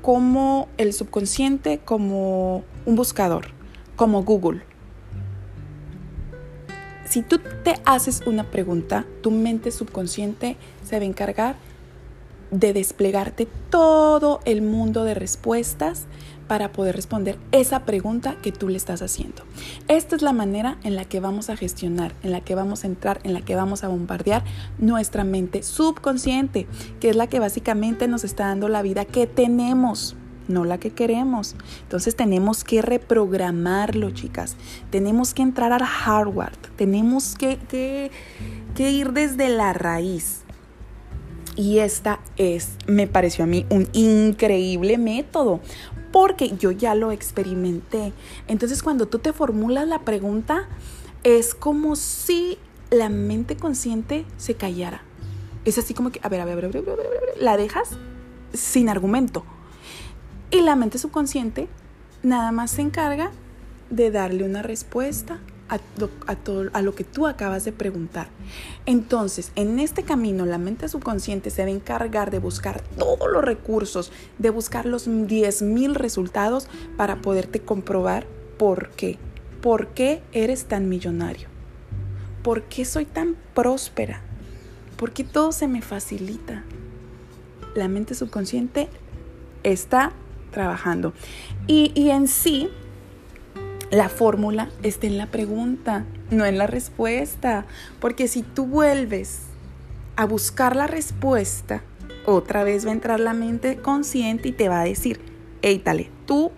como 0.00 0.68
el 0.78 0.94
subconsciente, 0.94 1.78
como 1.84 2.64
un 2.86 2.96
buscador, 2.96 3.48
como 3.96 4.22
Google. 4.22 4.62
Si 7.10 7.22
tú 7.22 7.40
te 7.64 7.74
haces 7.86 8.22
una 8.24 8.52
pregunta, 8.52 9.04
tu 9.20 9.32
mente 9.32 9.72
subconsciente 9.72 10.56
se 10.84 10.96
va 10.96 11.02
a 11.02 11.06
encargar 11.06 11.56
de 12.52 12.72
desplegarte 12.72 13.48
todo 13.68 14.38
el 14.44 14.62
mundo 14.62 15.02
de 15.02 15.14
respuestas 15.14 16.06
para 16.46 16.70
poder 16.70 16.94
responder 16.94 17.36
esa 17.50 17.84
pregunta 17.84 18.36
que 18.42 18.52
tú 18.52 18.68
le 18.68 18.76
estás 18.76 19.02
haciendo. 19.02 19.42
Esta 19.88 20.14
es 20.14 20.22
la 20.22 20.32
manera 20.32 20.78
en 20.84 20.94
la 20.94 21.04
que 21.04 21.18
vamos 21.18 21.50
a 21.50 21.56
gestionar, 21.56 22.14
en 22.22 22.30
la 22.30 22.42
que 22.42 22.54
vamos 22.54 22.84
a 22.84 22.86
entrar, 22.86 23.18
en 23.24 23.34
la 23.34 23.40
que 23.40 23.56
vamos 23.56 23.82
a 23.82 23.88
bombardear 23.88 24.44
nuestra 24.78 25.24
mente 25.24 25.64
subconsciente, 25.64 26.68
que 27.00 27.10
es 27.10 27.16
la 27.16 27.26
que 27.26 27.40
básicamente 27.40 28.06
nos 28.06 28.22
está 28.22 28.46
dando 28.46 28.68
la 28.68 28.82
vida 28.82 29.04
que 29.04 29.26
tenemos 29.26 30.14
no 30.50 30.64
la 30.64 30.78
que 30.78 30.90
queremos. 30.90 31.54
Entonces 31.82 32.16
tenemos 32.16 32.64
que 32.64 32.82
reprogramarlo, 32.82 34.10
chicas. 34.10 34.56
Tenemos 34.90 35.34
que 35.34 35.42
entrar 35.42 35.72
al 35.72 35.84
hardware. 35.84 36.56
Tenemos 36.76 37.34
que, 37.36 37.58
que, 37.68 38.10
ir 38.90 39.12
desde 39.12 39.48
la 39.48 39.72
raíz. 39.72 40.42
Y 41.56 41.78
esta 41.78 42.20
es, 42.36 42.70
me 42.86 43.06
pareció 43.06 43.44
a 43.44 43.46
mí, 43.46 43.66
un 43.70 43.88
increíble 43.92 44.98
método 44.98 45.60
porque 46.12 46.56
yo 46.56 46.70
ya 46.70 46.94
lo 46.94 47.12
experimenté. 47.12 48.12
Entonces 48.48 48.82
cuando 48.82 49.06
tú 49.06 49.18
te 49.18 49.32
formulas 49.32 49.86
la 49.86 50.00
pregunta, 50.00 50.68
es 51.22 51.54
como 51.54 51.96
si 51.96 52.58
la 52.90 53.08
mente 53.08 53.56
consciente 53.56 54.24
se 54.36 54.54
callara. 54.54 55.02
Es 55.64 55.78
así 55.78 55.92
como 55.92 56.10
que, 56.10 56.20
a 56.22 56.28
ver, 56.28 56.40
a 56.40 56.44
ver, 56.44 56.54
a 56.54 56.56
ver, 56.56 56.64
a 56.66 56.68
ver, 56.68 56.78
a 56.78 56.96
ver, 56.96 57.06
a 57.06 57.10
ver 57.10 57.20
la 57.40 57.56
dejas 57.56 57.90
sin 58.52 58.88
argumento. 58.88 59.44
Y 60.50 60.62
la 60.62 60.76
mente 60.76 60.98
subconsciente 60.98 61.68
nada 62.22 62.52
más 62.52 62.72
se 62.72 62.82
encarga 62.82 63.30
de 63.90 64.10
darle 64.10 64.44
una 64.44 64.62
respuesta 64.62 65.38
a, 65.68 65.78
todo, 66.34 66.70
a 66.72 66.82
lo 66.82 66.94
que 66.96 67.04
tú 67.04 67.28
acabas 67.28 67.64
de 67.64 67.70
preguntar. 67.70 68.28
Entonces, 68.86 69.52
en 69.54 69.78
este 69.78 70.02
camino, 70.02 70.44
la 70.44 70.58
mente 70.58 70.88
subconsciente 70.88 71.50
se 71.50 71.62
va 71.62 71.68
a 71.68 71.72
encargar 71.72 72.32
de 72.32 72.40
buscar 72.40 72.82
todos 72.98 73.30
los 73.30 73.44
recursos, 73.44 74.10
de 74.38 74.50
buscar 74.50 74.86
los 74.86 75.06
10.000 75.06 75.94
resultados 75.94 76.66
para 76.96 77.22
poderte 77.22 77.60
comprobar 77.60 78.26
por 78.58 78.90
qué. 78.90 79.18
¿Por 79.62 79.88
qué 79.88 80.22
eres 80.32 80.64
tan 80.64 80.88
millonario? 80.88 81.48
¿Por 82.42 82.62
qué 82.64 82.84
soy 82.84 83.04
tan 83.04 83.36
próspera? 83.54 84.22
¿Por 84.96 85.12
qué 85.12 85.22
todo 85.22 85.52
se 85.52 85.68
me 85.68 85.82
facilita? 85.82 86.64
La 87.76 87.86
mente 87.86 88.14
subconsciente 88.14 88.88
está 89.62 90.12
trabajando. 90.50 91.12
Y, 91.66 91.92
y 91.94 92.10
en 92.10 92.28
sí, 92.28 92.68
la 93.90 94.08
fórmula 94.08 94.70
está 94.82 95.06
en 95.06 95.18
la 95.18 95.26
pregunta, 95.26 96.04
no 96.30 96.44
en 96.44 96.58
la 96.58 96.66
respuesta. 96.66 97.66
Porque 98.00 98.28
si 98.28 98.42
tú 98.42 98.66
vuelves 98.66 99.40
a 100.16 100.24
buscar 100.26 100.76
la 100.76 100.86
respuesta, 100.86 101.82
otra 102.26 102.64
vez 102.64 102.86
va 102.86 102.90
a 102.90 102.94
entrar 102.94 103.20
la 103.20 103.32
mente 103.32 103.76
consciente 103.76 104.48
y 104.48 104.52
te 104.52 104.68
va 104.68 104.80
a 104.80 104.84
decir, 104.84 105.20
hey, 105.62 105.80
tale, 105.82 106.10
tú 106.26 106.52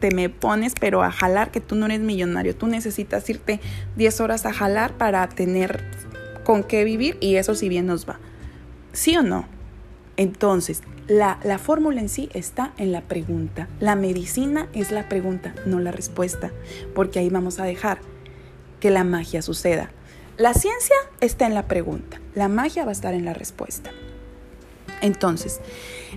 te 0.00 0.10
me 0.10 0.28
pones 0.28 0.74
pero 0.78 1.02
a 1.02 1.12
jalar 1.12 1.52
que 1.52 1.60
tú 1.60 1.76
no 1.76 1.86
eres 1.86 2.00
millonario, 2.00 2.56
tú 2.56 2.66
necesitas 2.66 3.28
irte 3.30 3.60
10 3.96 4.20
horas 4.20 4.46
a 4.46 4.52
jalar 4.52 4.94
para 4.94 5.28
tener 5.28 5.84
con 6.42 6.64
qué 6.64 6.82
vivir 6.82 7.16
y 7.20 7.36
eso 7.36 7.54
si 7.54 7.68
bien 7.68 7.86
nos 7.86 8.08
va. 8.08 8.18
¿Sí 8.92 9.16
o 9.16 9.22
no? 9.22 9.46
Entonces, 10.16 10.82
la, 11.12 11.58
fórmula 11.58 12.00
en 12.00 12.08
sí 12.08 12.30
está 12.32 12.72
en 12.78 12.90
la 12.90 13.02
pregunta. 13.02 13.68
La 13.80 13.96
medicina 13.96 14.68
es 14.72 14.90
la 14.90 15.08
pregunta, 15.08 15.54
no 15.66 15.78
la 15.78 15.92
respuesta, 15.92 16.52
porque 16.94 17.18
ahí 17.18 17.28
vamos 17.28 17.60
a 17.60 17.64
dejar 17.64 17.98
que 18.80 18.90
la 18.90 19.04
magia 19.04 19.42
suceda. 19.42 19.90
La 20.38 20.54
ciencia 20.54 20.96
está 21.20 21.46
en 21.46 21.54
la 21.54 21.68
pregunta, 21.68 22.20
la 22.34 22.48
magia 22.48 22.84
va 22.84 22.90
a 22.90 22.92
estar 22.92 23.12
en 23.12 23.26
la 23.26 23.34
respuesta. 23.34 23.90
Entonces, 25.02 25.60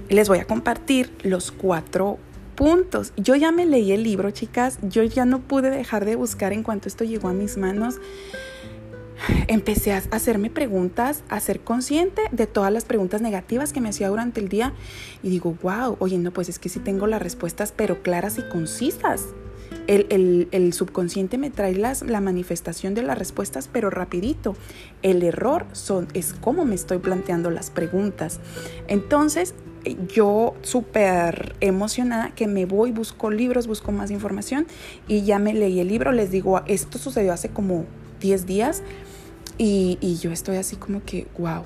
les 0.10 0.30
voy 0.30 0.40
a 0.40 0.46
compartir 0.46 1.12
los 1.24 1.52
cuatro 1.52 2.18
puntos. 2.56 3.12
Yo 3.18 3.36
ya 3.36 3.52
me 3.52 3.66
leí 3.66 3.92
el 3.92 4.04
libro, 4.04 4.32
chicas, 4.32 4.80
yo 4.82 5.04
ya 5.04 5.26
no 5.26 5.40
pude 5.40 5.70
dejar 5.72 6.06
de 6.06 6.16
buscar 6.16 6.54
en 6.54 6.64
cuanto 6.64 6.88
esto 6.88 7.04
llegó 7.04 7.28
a 7.28 7.34
mis 7.34 7.58
manos 7.58 7.96
empecé 9.48 9.94
a 9.94 10.04
hacerme 10.12 10.50
preguntas, 10.50 11.24
a 11.30 11.40
ser 11.40 11.62
consciente 11.62 12.24
de 12.32 12.48
todas 12.48 12.72
las 12.72 12.86
preguntas 12.86 13.22
negativas 13.22 13.74
que 13.74 13.82
me 13.82 13.90
hacía 13.90 14.10
durante 14.10 14.40
el 14.40 14.50
día 14.50 14.74
y 15.24 15.30
digo, 15.30 15.58
wow, 15.62 15.98
oye, 16.00 16.18
no, 16.18 16.32
pues 16.32 16.50
es 16.50 16.60
que 16.60 16.70
sí 16.70 16.80
tengo 16.80 17.08
las 17.08 17.22
respuestas, 17.22 17.72
pero 17.72 18.02
claras 18.02 18.38
y 18.38 18.44
concisas. 18.44 19.24
El, 19.88 20.74
subconsciente 20.74 21.38
me 21.38 21.52
trae 21.52 21.76
las, 21.76 22.02
la 22.02 22.20
manifestación 22.20 22.96
de 22.96 23.04
las 23.04 23.18
respuestas, 23.18 23.70
pero 23.72 23.90
rapidito. 23.90 24.56
El 25.04 25.22
error 25.22 25.68
son, 25.74 26.08
es 26.14 26.34
cómo 26.34 26.66
me 26.66 26.74
estoy 26.76 26.98
planteando 26.98 27.52
las 27.52 27.70
preguntas. 27.70 28.40
Entonces, 28.88 29.54
yo 30.08 30.56
súper 30.64 31.56
emocionada 31.62 32.34
que 32.34 32.48
me 32.48 32.66
voy, 32.66 32.92
busco 32.92 33.30
libros, 33.30 33.68
busco 33.68 33.92
más 33.92 34.10
información 34.10 34.66
y 35.08 35.22
ya 35.24 35.38
me 35.38 35.54
leí 35.54 35.80
el 35.80 35.88
libro. 35.88 36.12
Les 36.12 36.32
digo, 36.32 36.62
esto 36.66 36.98
sucedió 36.98 37.34
hace 37.34 37.50
como 37.50 37.86
10 38.20 38.46
días 38.46 38.84
y, 39.58 40.18
yo 40.22 40.32
estoy 40.32 40.58
así 40.58 40.76
como 40.76 41.04
que, 41.04 41.28
wow, 41.38 41.64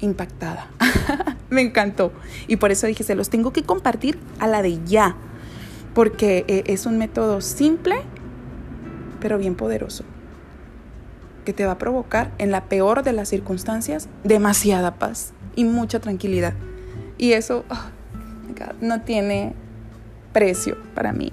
impactada. 0.00 0.68
Me 1.50 1.60
encantó. 1.60 2.12
Y 2.46 2.56
por 2.56 2.70
eso 2.70 2.86
dije, 2.86 3.02
se 3.02 3.14
los 3.14 3.30
tengo 3.30 3.52
que 3.52 3.64
compartir 3.64 4.18
a 4.38 4.46
la 4.46 4.62
de 4.62 4.82
ya. 4.84 5.16
Porque 5.94 6.44
eh, 6.48 6.64
es 6.66 6.86
un 6.86 6.98
método 6.98 7.40
simple, 7.40 7.96
pero 9.20 9.38
bien 9.38 9.54
poderoso. 9.54 10.04
Que 11.44 11.52
te 11.52 11.66
va 11.66 11.72
a 11.72 11.78
provocar, 11.78 12.32
en 12.38 12.52
la 12.52 12.66
peor 12.66 13.02
de 13.02 13.12
las 13.12 13.28
circunstancias, 13.28 14.08
demasiada 14.22 14.94
paz 14.94 15.32
y 15.56 15.64
mucha 15.64 16.00
tranquilidad. 16.00 16.54
Y 17.18 17.32
eso 17.32 17.64
oh, 17.68 17.90
no 18.80 19.02
tiene 19.02 19.54
precio 20.32 20.76
para 20.94 21.12
mí. 21.12 21.32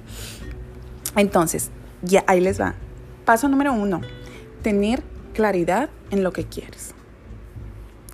Entonces, 1.16 1.70
ya 2.02 2.24
ahí 2.28 2.42
les 2.42 2.60
va. 2.60 2.76
Paso 3.26 3.48
número 3.48 3.74
uno, 3.74 4.02
tener 4.62 5.04
claridad 5.34 5.90
en 6.12 6.24
lo 6.24 6.32
que 6.32 6.46
quieres. 6.46 6.94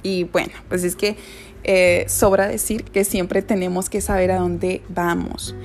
Y 0.04 0.26
bueno, 0.26 0.54
pues 0.70 0.84
es 0.84 0.96
que 0.96 1.18
eh, 1.64 2.06
sobra 2.08 2.48
decir 2.48 2.84
que 2.84 3.04
siempre 3.04 3.42
tenemos 3.42 3.90
que 3.90 4.02
saber 4.02 4.32
a 4.32 4.38
dónde 4.38 4.84
vamos. 4.90 5.56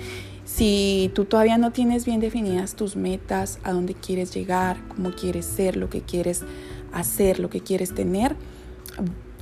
Si 0.46 1.10
tú 1.14 1.26
todavía 1.26 1.58
no 1.58 1.72
tienes 1.72 2.06
bien 2.06 2.20
definidas 2.20 2.74
tus 2.74 2.96
metas, 2.96 3.58
a 3.64 3.72
dónde 3.72 3.94
quieres 3.94 4.34
llegar, 4.34 4.78
cómo 4.88 5.12
quieres 5.12 5.44
ser, 5.44 5.76
lo 5.76 5.90
que 5.90 6.00
quieres 6.00 6.42
hacer, 6.92 7.38
lo 7.38 7.50
que 7.50 7.60
quieres 7.60 7.94
tener, 7.94 8.34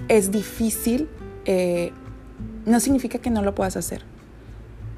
es 0.08 0.32
difícil. 0.32 1.08
Eh, 1.44 1.92
no 2.66 2.80
significa 2.80 3.18
que 3.20 3.30
no 3.30 3.42
lo 3.42 3.54
puedas 3.54 3.76
hacer, 3.76 4.02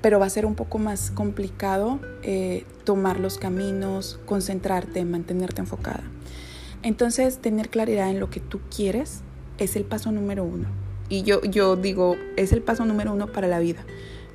pero 0.02 0.18
va 0.18 0.26
a 0.26 0.30
ser 0.30 0.46
un 0.46 0.54
poco 0.54 0.78
más 0.78 1.10
complicado 1.10 2.00
eh, 2.22 2.64
tomar 2.84 3.20
los 3.20 3.38
caminos, 3.38 4.18
concentrarte, 4.26 5.04
mantenerte 5.04 5.60
enfocada. 5.60 6.02
Entonces, 6.82 7.38
tener 7.38 7.68
claridad 7.68 8.10
en 8.10 8.20
lo 8.20 8.30
que 8.30 8.40
tú 8.40 8.60
quieres 8.74 9.20
es 9.58 9.76
el 9.76 9.84
paso 9.84 10.10
número 10.12 10.44
uno. 10.44 10.68
Y 11.08 11.22
yo, 11.22 11.42
yo 11.42 11.76
digo, 11.76 12.16
es 12.36 12.52
el 12.52 12.62
paso 12.62 12.84
número 12.86 13.12
uno 13.12 13.26
para 13.26 13.48
la 13.48 13.58
vida. 13.58 13.84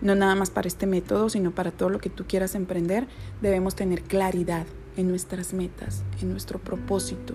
No 0.01 0.13
nada 0.13 0.35
más 0.35 0.51
para 0.51 0.67
este 0.67 0.85
método, 0.85 1.29
sino 1.29 1.51
para 1.51 1.71
todo 1.71 1.89
lo 1.89 1.99
que 1.99 2.09
tú 2.09 2.25
quieras 2.27 2.53
emprender. 2.53 3.07
Debemos 3.41 3.75
tener 3.75 4.03
claridad 4.03 4.67
en 4.97 5.07
nuestras 5.07 5.53
metas, 5.53 6.03
en 6.21 6.29
nuestro 6.29 6.59
propósito. 6.59 7.33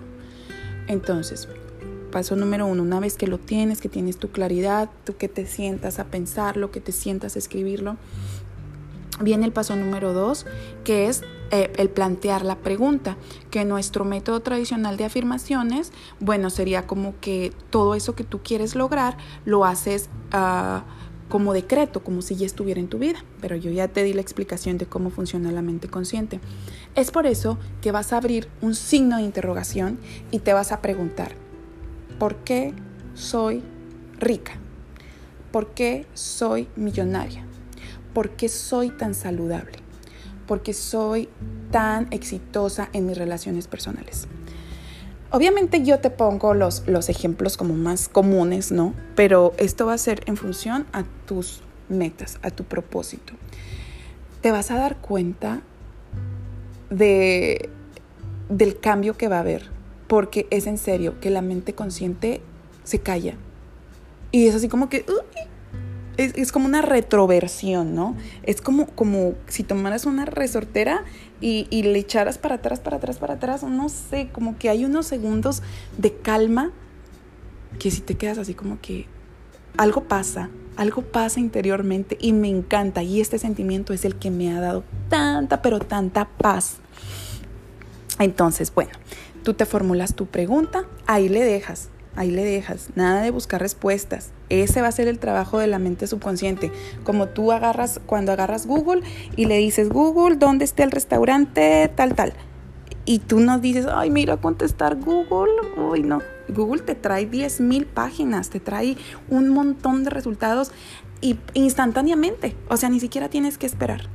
Entonces, 0.87 1.47
paso 2.11 2.35
número 2.35 2.67
uno, 2.67 2.83
una 2.83 2.99
vez 2.99 3.15
que 3.15 3.25
lo 3.25 3.39
tienes, 3.39 3.81
que 3.81 3.89
tienes 3.89 4.17
tu 4.17 4.29
claridad, 4.29 4.89
tú 5.03 5.17
que 5.17 5.27
te 5.27 5.47
sientas 5.47 5.97
a 5.99 6.05
pensarlo, 6.05 6.69
que 6.69 6.81
te 6.81 6.91
sientas 6.91 7.35
a 7.35 7.39
escribirlo, 7.39 7.97
viene 9.21 9.45
el 9.45 9.51
paso 9.51 9.75
número 9.75 10.13
dos, 10.13 10.45
que 10.83 11.07
es 11.07 11.23
eh, 11.51 11.71
el 11.77 11.89
plantear 11.89 12.45
la 12.45 12.57
pregunta, 12.57 13.17
que 13.49 13.65
nuestro 13.65 14.05
método 14.05 14.39
tradicional 14.39 14.97
de 14.97 15.05
afirmaciones, 15.05 15.91
bueno, 16.19 16.49
sería 16.49 16.87
como 16.87 17.13
que 17.19 17.51
todo 17.69 17.95
eso 17.95 18.15
que 18.15 18.23
tú 18.23 18.39
quieres 18.43 18.75
lograr 18.75 19.17
lo 19.45 19.65
haces 19.65 20.09
ah, 20.31 20.83
como 21.27 21.53
decreto, 21.53 22.03
como 22.03 22.21
si 22.21 22.35
ya 22.35 22.45
estuviera 22.45 22.79
en 22.79 22.89
tu 22.89 22.99
vida, 22.99 23.23
pero 23.39 23.55
yo 23.55 23.71
ya 23.71 23.87
te 23.87 24.03
di 24.03 24.13
la 24.13 24.21
explicación 24.21 24.77
de 24.77 24.85
cómo 24.85 25.09
funciona 25.09 25.51
la 25.51 25.61
mente 25.61 25.87
consciente. 25.87 26.39
Es 26.95 27.09
por 27.11 27.25
eso 27.25 27.57
que 27.81 27.91
vas 27.91 28.11
a 28.11 28.17
abrir 28.17 28.49
un 28.61 28.75
signo 28.75 29.17
de 29.17 29.23
interrogación 29.23 29.97
y 30.29 30.39
te 30.39 30.51
vas 30.53 30.73
a 30.73 30.81
preguntar, 30.81 31.33
¿por 32.21 32.35
qué 32.35 32.71
soy 33.15 33.63
rica? 34.19 34.51
¿Por 35.51 35.73
qué 35.73 36.05
soy 36.13 36.67
millonaria? 36.75 37.43
¿Por 38.13 38.29
qué 38.29 38.47
soy 38.47 38.91
tan 38.91 39.15
saludable? 39.15 39.79
¿Por 40.45 40.61
qué 40.61 40.75
soy 40.75 41.29
tan 41.71 42.07
exitosa 42.11 42.89
en 42.93 43.07
mis 43.07 43.17
relaciones 43.17 43.67
personales? 43.67 44.27
Obviamente 45.31 45.83
yo 45.83 45.97
te 45.97 46.11
pongo 46.11 46.53
los, 46.53 46.87
los 46.87 47.09
ejemplos 47.09 47.57
como 47.57 47.73
más 47.73 48.07
comunes, 48.07 48.71
¿no? 48.71 48.93
Pero 49.15 49.53
esto 49.57 49.87
va 49.87 49.93
a 49.93 49.97
ser 49.97 50.21
en 50.27 50.37
función 50.37 50.85
a 50.93 51.05
tus 51.25 51.63
metas, 51.89 52.37
a 52.43 52.51
tu 52.51 52.65
propósito. 52.65 53.33
Te 54.41 54.51
vas 54.51 54.69
a 54.69 54.75
dar 54.75 54.97
cuenta 54.97 55.63
de, 56.91 57.71
del 58.47 58.79
cambio 58.79 59.17
que 59.17 59.27
va 59.27 59.37
a 59.37 59.39
haber, 59.39 59.80
porque 60.11 60.45
es 60.49 60.67
en 60.67 60.77
serio 60.77 61.21
que 61.21 61.29
la 61.29 61.41
mente 61.41 61.73
consciente 61.73 62.41
se 62.83 62.99
calla. 62.99 63.35
Y 64.33 64.47
es 64.47 64.55
así 64.55 64.67
como 64.67 64.89
que... 64.89 65.05
es, 66.17 66.51
como 66.51 66.65
una 66.65 66.81
retroversión, 66.81 67.95
¿no? 67.95 68.17
Es 68.43 68.59
como, 68.59 68.87
como 68.87 69.35
si 69.47 69.63
tomaras 69.63 70.05
una 70.05 70.25
resortera 70.25 71.05
y, 71.39 71.65
y, 71.69 71.83
le 71.83 71.97
echaras 71.97 72.37
para 72.37 72.55
atrás, 72.55 72.81
para 72.81 72.97
atrás, 72.97 73.19
para 73.19 73.35
atrás, 73.35 73.63
no 73.63 73.87
sé, 73.87 74.27
como 74.33 74.57
que 74.57 74.67
hay 74.67 74.83
unos 74.83 75.05
segundos 75.05 75.63
de 75.97 76.13
calma 76.13 76.71
que 77.79 77.89
si 77.89 78.01
te 78.01 78.15
quedas 78.15 78.37
así 78.37 78.53
como 78.53 78.81
que 78.81 79.05
algo 79.77 80.03
pasa, 80.09 80.49
algo 80.75 81.03
pasa 81.03 81.39
interiormente 81.39 82.17
y 82.19 82.33
me 82.33 82.49
encanta 82.49 83.01
y 83.01 83.21
este 83.21 83.39
sentimiento 83.39 83.93
es 83.93 84.03
el 84.03 84.17
que 84.17 84.29
me 84.29 84.51
ha 84.51 84.59
dado 84.59 84.83
tanta, 85.07 85.61
pero 85.61 85.79
tanta 85.79 86.27
paz. 86.27 86.81
Entonces, 88.19 88.73
bueno, 88.73 88.91
tú 89.43 89.53
te 89.53 89.65
formulas 89.65 90.15
tu 90.15 90.27
pregunta, 90.27 90.85
ahí 91.07 91.29
le 91.29 91.43
dejas, 91.43 91.89
ahí 92.15 92.31
le 92.31 92.43
dejas, 92.43 92.89
nada 92.95 93.21
de 93.21 93.31
buscar 93.31 93.61
respuestas. 93.61 94.31
Ese 94.49 94.81
va 94.81 94.87
a 94.87 94.91
ser 94.91 95.07
el 95.07 95.19
trabajo 95.19 95.59
de 95.59 95.67
la 95.67 95.79
mente 95.79 96.07
subconsciente. 96.07 96.71
Como 97.03 97.27
tú 97.27 97.51
agarras, 97.51 97.99
cuando 98.05 98.31
agarras 98.31 98.67
Google 98.67 99.01
y 99.35 99.45
le 99.45 99.57
dices, 99.57 99.89
Google, 99.89 100.35
¿dónde 100.35 100.65
está 100.65 100.83
el 100.83 100.91
restaurante? 100.91 101.91
Tal, 101.95 102.15
tal. 102.15 102.33
Y 103.05 103.19
tú 103.19 103.39
no 103.39 103.59
dices, 103.59 103.87
ay, 103.91 104.11
mira, 104.11 104.37
contestar 104.37 104.97
Google. 104.97 105.51
Uy, 105.77 106.03
no. 106.03 106.19
Google 106.49 106.81
te 106.81 106.95
trae 106.95 107.29
10.000 107.29 107.85
páginas, 107.85 108.49
te 108.49 108.59
trae 108.59 108.97
un 109.29 109.49
montón 109.49 110.03
de 110.03 110.09
resultados 110.09 110.71
y 111.21 111.37
instantáneamente. 111.53 112.55
O 112.67 112.77
sea, 112.77 112.89
ni 112.89 112.99
siquiera 112.99 113.29
tienes 113.29 113.57
que 113.57 113.65
esperar. 113.65 114.09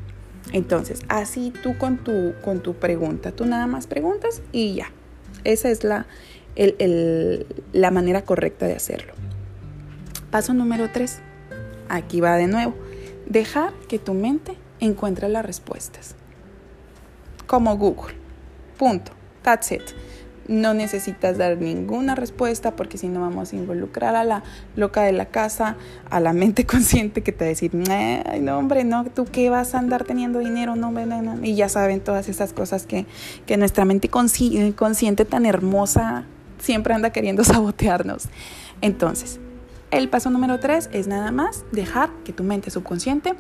Entonces, 0.53 1.01
así 1.09 1.53
tú 1.63 1.77
con 1.77 1.99
tu, 1.99 2.35
con 2.45 2.61
tu 2.61 2.75
pregunta, 2.75 3.33
tú 3.33 3.47
nada 3.47 3.67
más 3.67 3.87
preguntas 3.87 4.43
y 4.53 4.75
ya. 4.75 4.93
Esa 5.47 5.71
es 5.71 5.85
la, 5.85 6.07
la 7.73 7.91
manera 7.91 8.23
correcta 8.23 8.67
de 8.67 8.75
hacerlo. 8.75 9.15
Paso 10.31 10.55
número 10.55 10.91
tres. 10.93 11.21
Aquí 11.89 12.21
va 12.21 12.37
de 12.37 12.49
nuevo. 12.49 12.75
Dejar 13.27 13.73
que 13.89 13.99
tu 13.99 14.15
mente 14.15 14.57
encuentre 14.81 15.29
las 15.29 15.45
respuestas. 15.45 16.17
Como 17.47 17.77
Google. 17.77 18.15
Punto. 18.77 19.13
That's 19.43 19.71
it 19.73 19.83
no 20.49 20.75
necesitas 20.75 21.39
dar 21.39 21.59
ninguna 21.59 22.15
respuesta 22.15 22.77
porque 22.77 22.99
si 22.99 23.09
no 23.09 23.21
vamos 23.21 23.53
a 23.53 23.57
involucrar 23.57 24.17
a 24.17 24.25
la 24.25 24.43
loca 24.77 25.03
de 25.03 25.13
la 25.13 25.27
casa, 25.27 25.77
a 26.11 26.21
la 26.21 26.33
mente 26.33 26.67
consciente 26.67 27.23
que 27.23 27.33
te 27.33 27.45
va 27.45 27.47
a 27.47 27.49
decir, 27.49 27.73
ay, 27.91 28.41
no 28.41 28.59
hombre, 28.59 28.85
no, 28.85 29.05
tú 29.05 29.25
qué 29.25 29.51
vas 29.51 29.75
a 29.75 29.79
andar 29.79 30.05
teniendo 30.05 30.39
dinero, 30.39 30.77
no, 30.77 30.91
no, 30.91 31.23
no. 31.23 31.45
Y 31.45 31.55
ya 31.55 31.69
saben 31.69 32.01
todas 32.01 32.29
esas 32.29 32.53
cosas 32.53 32.87
que, 32.87 33.07
que 33.47 33.57
nuestra 33.57 33.85
mente 33.85 34.09
consciente 34.09 35.25
tan 35.25 35.47
hermosa 35.47 36.25
siempre 36.59 36.95
anda 36.95 37.11
queriendo 37.11 37.45
sabotearnos. 37.45 38.29
Entonces, 38.81 39.41
el 39.91 40.09
paso 40.09 40.31
número 40.31 40.59
tres 40.61 40.91
es 40.93 41.07
nada 41.07 41.31
más 41.31 41.65
dejar 41.73 42.11
que 42.25 42.33
tu 42.33 42.43
mente 42.43 42.71
subconsciente 42.71 43.35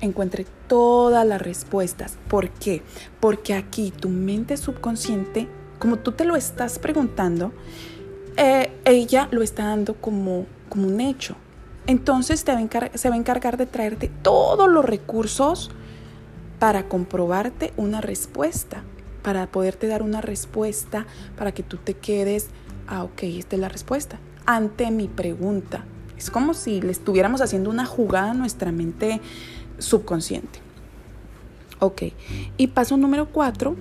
encuentre 0.00 0.46
todas 0.68 1.26
las 1.26 1.40
respuestas. 1.40 2.18
¿Por 2.28 2.50
qué? 2.50 2.82
Porque 3.20 3.54
aquí 3.54 3.90
tu 3.90 4.08
mente 4.08 4.56
subconsciente 4.56 5.48
como 5.78 5.98
tú 5.98 6.12
te 6.12 6.24
lo 6.24 6.36
estás 6.36 6.78
preguntando, 6.78 7.52
eh, 8.36 8.72
ella 8.84 9.28
lo 9.30 9.42
está 9.42 9.66
dando 9.66 9.94
como, 9.94 10.46
como 10.68 10.86
un 10.86 11.00
hecho. 11.00 11.36
Entonces 11.86 12.40
se 12.40 12.52
va 13.08 13.14
a 13.14 13.18
encargar 13.18 13.56
de 13.56 13.66
traerte 13.66 14.10
todos 14.22 14.68
los 14.68 14.84
recursos 14.84 15.70
para 16.58 16.88
comprobarte 16.88 17.72
una 17.76 18.00
respuesta, 18.00 18.82
para 19.22 19.46
poderte 19.46 19.86
dar 19.86 20.02
una 20.02 20.20
respuesta, 20.20 21.06
para 21.36 21.52
que 21.52 21.62
tú 21.62 21.76
te 21.76 21.94
quedes, 21.94 22.48
ah, 22.88 23.04
ok, 23.04 23.22
esta 23.24 23.56
es 23.56 23.60
la 23.60 23.68
respuesta, 23.68 24.18
ante 24.46 24.90
mi 24.90 25.08
pregunta. 25.08 25.84
Es 26.16 26.30
como 26.30 26.54
si 26.54 26.80
le 26.80 26.92
estuviéramos 26.92 27.40
haciendo 27.40 27.70
una 27.70 27.84
jugada 27.84 28.30
a 28.30 28.34
nuestra 28.34 28.72
mente 28.72 29.20
subconsciente. 29.78 30.60
Ok, 31.78 32.02
y 32.56 32.68
paso 32.68 32.96
número 32.96 33.26
cuatro 33.26 33.76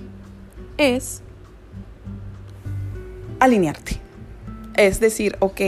es 0.77 1.21
alinearte. 3.45 3.99
Es 4.75 4.99
decir, 4.99 5.37
ok, 5.39 5.61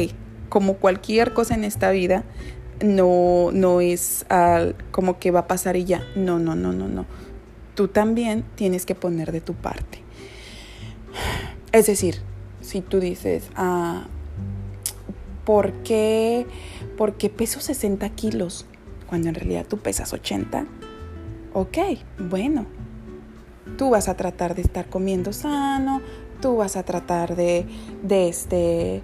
como 0.49 0.75
cualquier 0.75 1.33
cosa 1.33 1.55
en 1.55 1.63
esta 1.63 1.91
vida, 1.91 2.23
no, 2.81 3.51
no 3.53 3.81
es 3.81 4.25
como 4.91 5.19
que 5.19 5.31
va 5.31 5.41
a 5.41 5.47
pasar 5.47 5.75
y 5.75 5.85
ya. 5.85 6.03
No, 6.15 6.39
no, 6.39 6.55
no, 6.55 6.73
no, 6.73 6.87
no. 6.87 7.05
Tú 7.75 7.87
también 7.87 8.43
tienes 8.55 8.85
que 8.85 8.95
poner 8.95 9.31
de 9.31 9.41
tu 9.41 9.53
parte. 9.53 10.01
Es 11.71 11.87
decir, 11.87 12.21
si 12.61 12.81
tú 12.81 12.99
dices, 12.99 13.49
ah, 13.55 14.07
¿por 15.45 15.71
qué, 15.83 16.45
¿por 16.97 17.13
qué 17.13 17.29
peso 17.29 17.59
60 17.59 18.09
kilos 18.11 18.65
cuando 19.07 19.29
en 19.29 19.35
realidad 19.35 19.65
tú 19.67 19.77
pesas 19.77 20.13
80? 20.13 20.65
Ok, 21.53 21.77
bueno, 22.19 22.65
tú 23.77 23.89
vas 23.89 24.09
a 24.09 24.15
tratar 24.15 24.55
de 24.55 24.61
estar 24.61 24.87
comiendo 24.89 25.33
sano, 25.33 26.01
tú 26.39 26.57
vas 26.57 26.75
a 26.75 26.83
tratar 26.83 27.35
de, 27.35 27.65
de 28.03 28.29
este, 28.29 29.01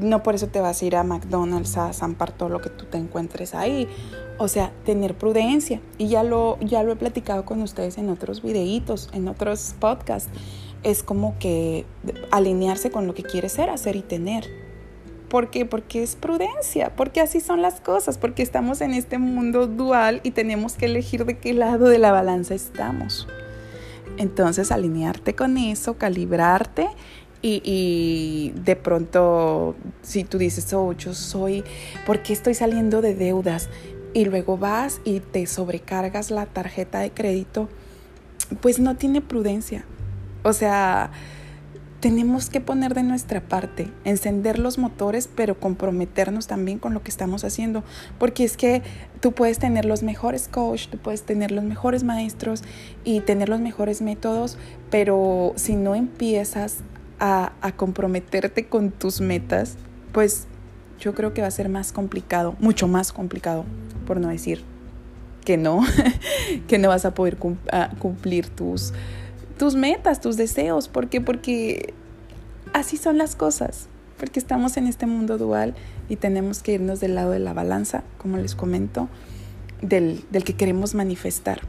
no 0.00 0.22
por 0.22 0.34
eso 0.34 0.48
te 0.48 0.60
vas 0.60 0.80
a 0.80 0.84
ir 0.84 0.96
a 0.96 1.02
McDonald's 1.02 1.76
a 1.76 1.92
zampar 1.92 2.32
todo 2.32 2.48
lo 2.48 2.60
que 2.60 2.70
tú 2.70 2.86
te 2.86 2.98
encuentres 2.98 3.54
ahí. 3.54 3.88
O 4.38 4.48
sea, 4.48 4.70
tener 4.84 5.14
prudencia. 5.14 5.80
Y 5.98 6.08
ya 6.08 6.22
lo, 6.22 6.58
ya 6.60 6.82
lo 6.82 6.92
he 6.92 6.96
platicado 6.96 7.44
con 7.44 7.62
ustedes 7.62 7.98
en 7.98 8.08
otros 8.10 8.42
videitos, 8.42 9.08
en 9.12 9.28
otros 9.28 9.74
podcasts. 9.78 10.30
Es 10.82 11.02
como 11.02 11.38
que 11.38 11.86
alinearse 12.30 12.90
con 12.90 13.06
lo 13.06 13.14
que 13.14 13.22
quieres 13.22 13.52
ser, 13.52 13.70
hacer 13.70 13.96
y 13.96 14.02
tener. 14.02 14.44
¿Por 15.28 15.50
qué? 15.50 15.64
Porque 15.66 16.02
es 16.02 16.14
prudencia, 16.14 16.94
porque 16.94 17.20
así 17.20 17.40
son 17.40 17.60
las 17.60 17.80
cosas, 17.80 18.16
porque 18.16 18.42
estamos 18.42 18.80
en 18.80 18.94
este 18.94 19.18
mundo 19.18 19.66
dual 19.66 20.20
y 20.22 20.30
tenemos 20.30 20.74
que 20.74 20.86
elegir 20.86 21.24
de 21.24 21.38
qué 21.38 21.52
lado 21.52 21.88
de 21.88 21.98
la 21.98 22.12
balanza 22.12 22.54
estamos. 22.54 23.26
Entonces 24.16 24.72
alinearte 24.72 25.34
con 25.34 25.56
eso, 25.58 25.98
calibrarte 25.98 26.88
y, 27.42 28.52
de 28.64 28.74
pronto 28.74 29.76
si 30.02 30.24
tú 30.24 30.38
dices, 30.38 30.72
oh, 30.72 30.92
yo 30.92 31.14
soy, 31.14 31.62
¿por 32.04 32.22
qué 32.22 32.32
estoy 32.32 32.54
saliendo 32.54 33.02
de 33.02 33.14
deudas? 33.14 33.68
Y 34.14 34.24
luego 34.24 34.58
vas 34.58 35.00
y 35.04 35.20
te 35.20 35.46
sobrecargas 35.46 36.30
la 36.30 36.46
tarjeta 36.46 37.00
de 37.00 37.10
crédito, 37.10 37.68
pues 38.60 38.80
no 38.80 38.96
tiene 38.96 39.20
prudencia. 39.20 39.84
O 40.42 40.52
sea, 40.52 41.10
tenemos 42.00 42.50
que 42.50 42.60
poner 42.60 42.94
de 42.94 43.02
nuestra 43.02 43.40
parte, 43.40 43.90
encender 44.04 44.58
los 44.58 44.78
motores, 44.78 45.28
pero 45.34 45.58
comprometernos 45.58 46.46
también 46.46 46.78
con 46.78 46.94
lo 46.94 47.02
que 47.02 47.10
estamos 47.10 47.44
haciendo, 47.44 47.84
porque 48.18 48.44
es 48.44 48.56
que 48.56 48.82
tú 49.20 49.32
puedes 49.32 49.58
tener 49.58 49.84
los 49.84 50.02
mejores 50.02 50.48
coach, 50.48 50.88
tú 50.88 50.98
puedes 50.98 51.22
tener 51.22 51.50
los 51.50 51.64
mejores 51.64 52.04
maestros 52.04 52.62
y 53.04 53.20
tener 53.20 53.48
los 53.48 53.60
mejores 53.60 54.02
métodos, 54.02 54.58
pero 54.90 55.52
si 55.56 55.74
no 55.74 55.94
empiezas 55.94 56.78
a, 57.18 57.52
a 57.60 57.72
comprometerte 57.72 58.66
con 58.66 58.90
tus 58.90 59.20
metas, 59.20 59.76
pues 60.12 60.46
yo 61.00 61.14
creo 61.14 61.34
que 61.34 61.42
va 61.42 61.48
a 61.48 61.52
ser 61.52 61.68
más 61.68 61.92
complicado, 61.92 62.56
mucho 62.58 62.88
más 62.88 63.12
complicado, 63.12 63.64
por 64.06 64.20
no 64.20 64.28
decir 64.28 64.62
que 65.46 65.56
no, 65.56 65.80
que 66.68 66.78
no 66.78 66.88
vas 66.88 67.06
a 67.06 67.14
poder 67.14 67.38
cumplir 67.98 68.48
tus 68.48 68.92
tus 69.58 69.74
metas, 69.74 70.20
tus 70.20 70.36
deseos. 70.36 70.88
¿Por 70.88 71.08
qué? 71.08 71.20
Porque 71.20 71.94
así 72.72 72.96
son 72.96 73.18
las 73.18 73.36
cosas. 73.36 73.88
Porque 74.18 74.38
estamos 74.38 74.76
en 74.76 74.86
este 74.86 75.06
mundo 75.06 75.38
dual 75.38 75.74
y 76.08 76.16
tenemos 76.16 76.62
que 76.62 76.72
irnos 76.72 77.00
del 77.00 77.14
lado 77.14 77.32
de 77.32 77.38
la 77.38 77.52
balanza, 77.52 78.02
como 78.18 78.38
les 78.38 78.54
comento, 78.54 79.08
del, 79.82 80.24
que 80.44 80.54
queremos 80.54 80.94
manifestar. 80.94 81.60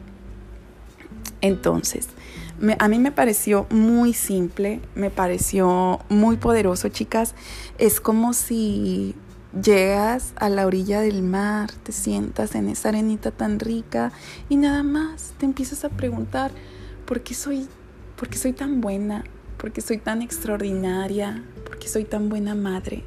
Entonces, 1.40 2.08
a 2.78 2.88
mí 2.88 2.98
me 2.98 3.12
pareció 3.12 3.66
muy 3.70 4.12
simple, 4.12 4.80
me 4.94 5.10
pareció 5.10 6.00
muy 6.08 6.36
poderoso, 6.36 6.88
chicas. 6.88 7.34
Es 7.78 8.00
como 8.00 8.32
si 8.32 9.14
llegas 9.62 10.32
a 10.36 10.48
la 10.48 10.66
orilla 10.66 11.00
del 11.00 11.22
mar, 11.22 11.70
te 11.82 11.92
sientas 11.92 12.54
en 12.54 12.68
esa 12.68 12.88
arenita 12.88 13.30
tan 13.30 13.60
rica 13.60 14.12
y 14.48 14.56
nada 14.56 14.82
más 14.82 15.34
te 15.38 15.46
empiezas 15.46 15.84
a 15.84 15.90
preguntar, 15.90 16.50
¿por 17.06 17.20
qué 17.20 17.34
soy 17.34 17.68
porque 18.18 18.36
soy 18.36 18.52
tan 18.52 18.80
buena, 18.80 19.24
porque 19.58 19.80
soy 19.80 19.98
tan 19.98 20.22
extraordinaria, 20.22 21.42
porque 21.64 21.88
soy 21.88 22.04
tan 22.04 22.28
buena 22.28 22.54
madre, 22.54 23.02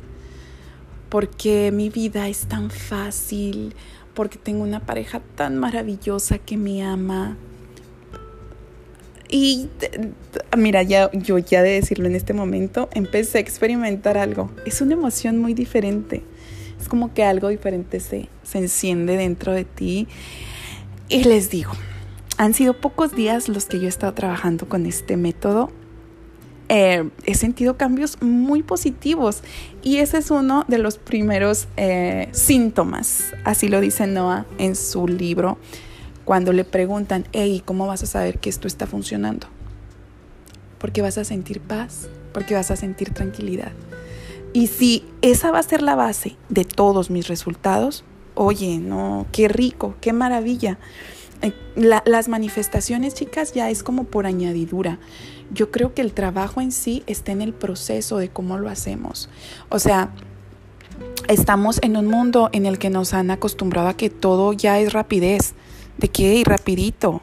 porque 1.10 1.72
mi 1.74 1.90
vida 1.90 2.30
es 2.30 2.46
tan 2.48 2.72
fácil, 2.72 3.76
porque 4.14 4.38
tengo 4.38 4.64
una 4.64 4.80
pareja 4.80 5.22
tan 5.36 5.58
maravillosa 5.58 6.38
que 6.38 6.56
me 6.56 6.84
ama. 6.84 7.38
Y 9.30 9.70
mira, 10.58 10.82
ya, 10.84 11.12
yo 11.12 11.38
ya 11.38 11.62
de 11.62 11.72
decirlo 11.72 12.08
en 12.08 12.16
este 12.16 12.34
momento, 12.34 12.90
empecé 12.94 13.38
a 13.38 13.42
experimentar 13.42 14.18
algo. 14.18 14.50
Es 14.66 14.82
una 14.82 14.94
emoción 14.94 15.40
muy 15.40 15.54
diferente. 15.54 16.24
Es 16.80 16.88
como 16.88 17.14
que 17.14 17.24
algo 17.24 17.50
diferente 17.50 18.00
se, 18.00 18.30
se 18.44 18.58
enciende 18.58 19.18
dentro 19.18 19.54
de 19.54 19.66
ti. 19.66 20.08
Y 21.08 21.24
les 21.26 21.50
digo, 21.50 21.72
han 22.42 22.56
sido 22.56 22.74
pocos 22.74 23.14
días 23.14 23.50
los 23.50 23.66
que 23.66 23.80
yo 23.80 23.86
he 23.86 23.90
estado 23.90 24.16
trabajando 24.16 24.68
con 24.68 24.88
este 24.88 25.16
método. 25.16 25.70
Eh, 26.70 27.08
he 27.28 27.36
sentido 27.36 27.78
cambios 27.78 28.20
muy 28.20 28.64
positivos 28.64 29.44
y 29.84 29.98
ese 29.98 30.18
es 30.18 30.32
uno 30.32 30.66
de 30.68 30.80
los 30.80 30.98
primeros 30.98 31.68
eh, 31.78 32.30
síntomas, 32.32 33.36
así 33.44 33.68
lo 33.68 33.80
dice 33.80 34.08
Noah 34.08 34.48
en 34.58 34.76
su 34.76 35.08
libro 35.08 35.60
cuando 36.26 36.52
le 36.52 36.64
preguntan, 36.64 37.28
hey, 37.32 37.62
¿cómo 37.64 37.86
vas 37.86 38.02
a 38.02 38.08
saber 38.08 38.40
que 38.40 38.50
esto 38.50 38.68
está 38.68 38.88
funcionando? 38.88 39.46
Porque 40.80 41.04
vas 41.04 41.20
a 41.20 41.24
sentir 41.24 41.62
paz, 41.62 42.10
porque 42.34 42.56
vas 42.56 42.72
a 42.72 42.76
sentir 42.76 43.14
tranquilidad. 43.14 43.74
Y 44.52 44.66
si 44.66 45.06
esa 45.22 45.52
va 45.52 45.60
a 45.60 45.64
ser 45.64 45.84
la 45.84 45.94
base 45.94 46.38
de 46.50 46.66
todos 46.66 47.12
mis 47.12 47.28
resultados, 47.28 48.04
oye, 48.34 48.80
no, 48.80 49.28
qué 49.32 49.48
rico, 49.48 49.94
qué 50.02 50.12
maravilla. 50.12 50.80
Eh, 51.42 51.54
las 51.76 52.28
manifestaciones, 52.28 53.14
chicas, 53.14 53.54
ya 53.54 53.70
es 53.70 53.84
como 53.84 54.04
por 54.06 54.26
añadidura. 54.26 55.00
Yo 55.52 55.72
creo 55.72 55.94
que 55.94 56.02
el 56.02 56.14
trabajo 56.14 56.62
en 56.62 56.72
sí 56.72 57.04
está 57.08 57.32
en 57.32 57.42
el 57.42 57.54
proceso 57.54 58.18
de 58.18 58.30
cómo 58.30 58.58
lo 58.58 58.70
hacemos. 58.70 59.30
O 59.70 59.80
sea, 59.80 60.12
estamos 61.28 61.80
en 61.82 61.98
un 61.98 62.08
mundo 62.08 62.50
en 62.54 62.66
el 62.66 62.78
que 62.78 62.90
nos 62.90 63.14
han 63.14 63.32
acostumbrado 63.32 63.88
a 63.88 63.98
que 63.98 64.10
todo 64.10 64.54
ya 64.54 64.80
es 64.80 64.94
rapidez 64.94 65.54
de 65.98 66.10
que 66.10 66.42
rapidito, 66.46 67.22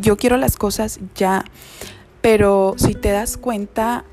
yo 0.00 0.16
quiero 0.16 0.36
las 0.36 0.56
cosas 0.56 1.00
ya, 1.14 1.44
pero 2.20 2.74
si 2.76 2.94
te 2.94 3.10
das 3.10 3.36
cuenta, 3.36 4.04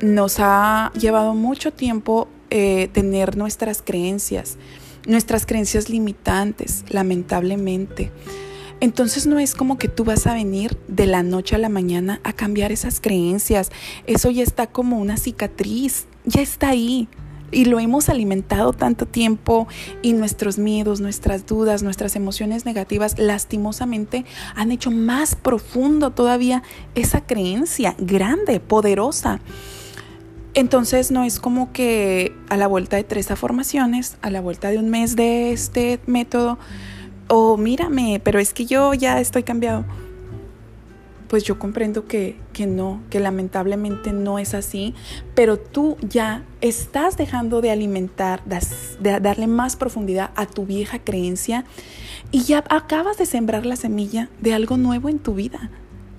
nos 0.00 0.36
ha 0.38 0.92
llevado 0.98 1.34
mucho 1.34 1.72
tiempo 1.72 2.28
eh, 2.50 2.88
tener 2.92 3.36
nuestras 3.36 3.82
creencias, 3.82 4.58
nuestras 5.06 5.46
creencias 5.46 5.88
limitantes, 5.88 6.84
lamentablemente. 6.90 8.12
Entonces 8.80 9.26
no 9.26 9.38
es 9.38 9.54
como 9.54 9.78
que 9.78 9.88
tú 9.88 10.04
vas 10.04 10.26
a 10.26 10.34
venir 10.34 10.78
de 10.86 11.06
la 11.06 11.22
noche 11.22 11.56
a 11.56 11.58
la 11.58 11.68
mañana 11.68 12.20
a 12.22 12.32
cambiar 12.32 12.70
esas 12.70 13.00
creencias. 13.00 13.70
Eso 14.06 14.30
ya 14.30 14.42
está 14.42 14.68
como 14.68 14.98
una 14.98 15.16
cicatriz, 15.16 16.06
ya 16.24 16.42
está 16.42 16.68
ahí 16.68 17.08
y 17.50 17.64
lo 17.64 17.80
hemos 17.80 18.08
alimentado 18.08 18.72
tanto 18.72 19.06
tiempo 19.06 19.66
y 20.02 20.12
nuestros 20.12 20.58
miedos, 20.58 21.00
nuestras 21.00 21.46
dudas, 21.46 21.82
nuestras 21.82 22.14
emociones 22.16 22.66
negativas 22.66 23.18
lastimosamente 23.18 24.24
han 24.54 24.70
hecho 24.70 24.90
más 24.90 25.34
profundo 25.34 26.10
todavía 26.10 26.62
esa 26.94 27.22
creencia 27.22 27.94
grande, 27.98 28.60
poderosa. 28.60 29.40
Entonces 30.54 31.10
no 31.10 31.24
es 31.24 31.40
como 31.40 31.72
que 31.72 32.32
a 32.48 32.56
la 32.56 32.66
vuelta 32.66 32.96
de 32.96 33.04
tres 33.04 33.30
afirmaciones, 33.30 34.16
a 34.22 34.30
la 34.30 34.40
vuelta 34.40 34.70
de 34.70 34.78
un 34.78 34.88
mes 34.88 35.14
de 35.14 35.52
este 35.52 36.00
método, 36.06 36.58
o 37.28 37.56
mírame, 37.56 38.20
pero 38.22 38.38
es 38.38 38.52
que 38.52 38.66
yo 38.66 38.94
ya 38.94 39.20
estoy 39.20 39.42
cambiado 39.42 39.84
pues 41.28 41.44
yo 41.44 41.58
comprendo 41.58 42.06
que, 42.06 42.36
que, 42.52 42.66
no, 42.66 43.02
que 43.10 43.20
lamentablemente 43.20 44.12
no 44.12 44.38
es 44.38 44.54
así, 44.54 44.94
pero 45.34 45.58
tú 45.58 45.96
ya 46.00 46.42
estás 46.60 47.16
dejando 47.16 47.60
de 47.60 47.70
alimentar, 47.70 48.42
de 48.44 49.20
darle 49.20 49.46
más 49.46 49.76
profundidad 49.76 50.30
a 50.34 50.46
tu 50.46 50.64
vieja 50.64 50.98
creencia 50.98 51.64
y 52.30 52.42
ya 52.42 52.64
acabas 52.70 53.18
de 53.18 53.26
sembrar 53.26 53.66
la 53.66 53.76
semilla 53.76 54.30
de 54.40 54.54
algo 54.54 54.76
nuevo 54.76 55.08
en 55.08 55.18
tu 55.18 55.34
vida. 55.34 55.70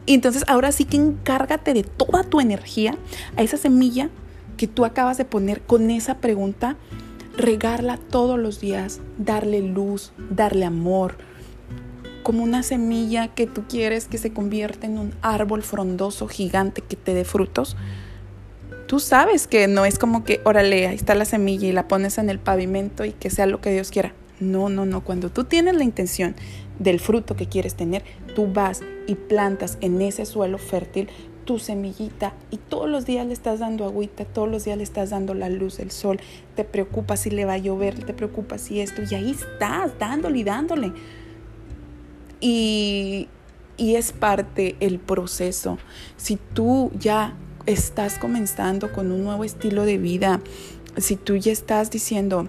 Y 0.05 0.13
entonces 0.13 0.43
ahora 0.47 0.71
sí 0.71 0.85
que 0.85 0.97
encárgate 0.97 1.73
de 1.73 1.83
toda 1.83 2.23
tu 2.23 2.39
energía 2.39 2.95
a 3.35 3.41
esa 3.41 3.57
semilla 3.57 4.09
que 4.57 4.67
tú 4.67 4.85
acabas 4.85 5.17
de 5.17 5.25
poner 5.25 5.61
con 5.61 5.89
esa 5.89 6.17
pregunta, 6.17 6.77
regarla 7.39 7.97
todos 7.97 8.37
los 8.37 8.59
días, 8.59 8.99
darle 9.17 9.61
luz, 9.61 10.11
darle 10.29 10.65
amor, 10.65 11.17
como 12.21 12.43
una 12.43 12.63
semilla 12.63 13.29
que 13.29 13.47
tú 13.47 13.63
quieres 13.67 14.07
que 14.07 14.17
se 14.17 14.31
convierta 14.31 14.85
en 14.85 14.99
un 14.99 15.15
árbol 15.21 15.63
frondoso 15.63 16.27
gigante 16.27 16.81
que 16.81 16.95
te 16.95 17.13
dé 17.13 17.23
frutos, 17.23 17.75
tú 18.87 18.99
sabes 18.99 19.47
que 19.47 19.67
no 19.67 19.85
es 19.85 19.97
como 19.97 20.23
que, 20.23 20.41
órale, 20.43 20.87
ahí 20.87 20.95
está 20.95 21.15
la 21.15 21.25
semilla 21.25 21.67
y 21.67 21.71
la 21.71 21.87
pones 21.87 22.17
en 22.17 22.29
el 22.29 22.39
pavimento 22.39 23.05
y 23.05 23.13
que 23.13 23.29
sea 23.29 23.45
lo 23.45 23.61
que 23.61 23.71
Dios 23.71 23.89
quiera. 23.89 24.13
No, 24.39 24.69
no, 24.69 24.85
no. 24.85 25.01
Cuando 25.03 25.29
tú 25.29 25.43
tienes 25.43 25.75
la 25.75 25.83
intención 25.83 26.35
del 26.77 26.99
fruto 26.99 27.35
que 27.35 27.47
quieres 27.47 27.75
tener, 27.75 28.03
tú 28.35 28.51
vas 28.51 28.81
y 29.05 29.15
plantas 29.15 29.77
en 29.81 30.01
ese 30.01 30.25
suelo 30.25 30.57
fértil 30.57 31.09
tu 31.49 31.57
semillita 31.57 32.31
y 32.51 32.57
todos 32.57 32.87
los 32.87 33.07
días 33.07 33.25
le 33.25 33.33
estás 33.33 33.57
dando 33.57 33.83
agüita, 33.83 34.23
todos 34.23 34.47
los 34.47 34.65
días 34.65 34.77
le 34.77 34.83
estás 34.83 35.09
dando 35.09 35.33
la 35.33 35.49
luz 35.49 35.77
del 35.77 35.89
sol, 35.89 36.19
te 36.55 36.63
preocupas 36.63 37.21
si 37.21 37.31
le 37.31 37.43
va 37.43 37.53
a 37.53 37.57
llover, 37.57 38.03
te 38.05 38.13
preocupas 38.13 38.61
si 38.61 38.81
esto, 38.81 39.01
y 39.09 39.15
ahí 39.15 39.31
estás 39.31 39.97
dándole 39.97 40.37
y 40.37 40.43
dándole. 40.43 40.93
Y, 42.39 43.29
es 43.79 44.11
parte 44.11 44.75
el 44.79 44.99
proceso. 44.99 45.79
Si 46.17 46.37
tú 46.53 46.91
ya 46.99 47.33
estás 47.65 48.19
comenzando 48.19 48.93
con 48.93 49.11
un 49.11 49.23
nuevo 49.23 49.43
estilo 49.43 49.85
de 49.85 49.97
vida, 49.97 50.41
si 50.97 51.15
tú 51.15 51.35
ya 51.35 51.51
estás 51.51 51.89
diciendo, 51.89 52.47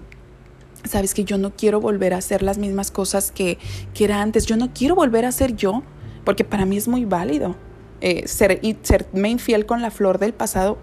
sabes 0.83 1.15
que 1.15 1.23
yo 1.23 1.39
no 1.39 1.55
quiero 1.55 1.81
volver 1.81 2.13
a 2.13 2.17
hacer 2.17 2.43
las 2.43 2.59
mismas 2.59 2.91
cosas 2.91 3.31
que, 3.31 3.57
que 3.95 4.03
era 4.03 4.21
antes, 4.21 4.45
yo 4.45 4.57
no 4.57 4.71
quiero 4.75 4.93
volver 4.93 5.25
a 5.25 5.31
ser 5.31 5.55
yo, 5.55 5.81
porque 6.23 6.43
para 6.43 6.67
mí 6.67 6.77
es 6.77 6.87
muy 6.87 7.05
válido 7.05 7.55
eh, 8.01 8.27
ser, 8.27 8.59
y 8.61 8.77
serme 8.81 9.29
infiel 9.29 9.65
con 9.65 9.81
la 9.81 9.91
flor 9.91 10.19
del 10.19 10.33
pasado. 10.33 10.77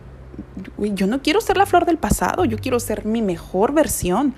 Yo 0.78 1.06
no 1.06 1.20
quiero 1.20 1.40
ser 1.40 1.56
la 1.56 1.66
flor 1.66 1.84
del 1.84 1.98
pasado, 1.98 2.44
yo 2.44 2.58
quiero 2.58 2.78
ser 2.78 3.04
mi 3.04 3.22
mejor 3.22 3.72
versión. 3.72 4.34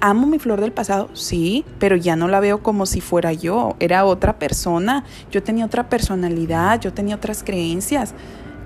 Amo 0.00 0.26
mi 0.26 0.38
flor 0.38 0.60
del 0.60 0.72
pasado, 0.72 1.10
sí, 1.14 1.64
pero 1.78 1.96
ya 1.96 2.16
no 2.16 2.28
la 2.28 2.40
veo 2.40 2.62
como 2.62 2.86
si 2.86 3.00
fuera 3.00 3.32
yo, 3.32 3.76
era 3.80 4.04
otra 4.04 4.38
persona, 4.38 5.04
yo 5.32 5.42
tenía 5.42 5.66
otra 5.66 5.88
personalidad, 5.88 6.80
yo 6.80 6.92
tenía 6.92 7.16
otras 7.16 7.42
creencias. 7.42 8.14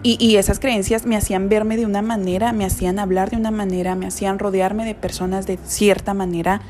Y, 0.05 0.35
esas 0.35 0.59
creencias 0.59 1.07
me 1.07 1.17
hacían 1.17 1.49
verme 1.49 1.77
de 1.77 1.87
una 1.87 2.03
manera, 2.03 2.53
me 2.53 2.65
hacían 2.65 2.99
hablar 2.99 3.31
de 3.31 3.37
una 3.37 3.53
manera, 3.53 3.95
me 3.95 4.07
hacían 4.07 4.41
rodearme 4.41 4.85
de 4.85 4.97
personas 4.97 5.47
de 5.47 5.61
cierta 5.65 6.13
manera 6.13 6.61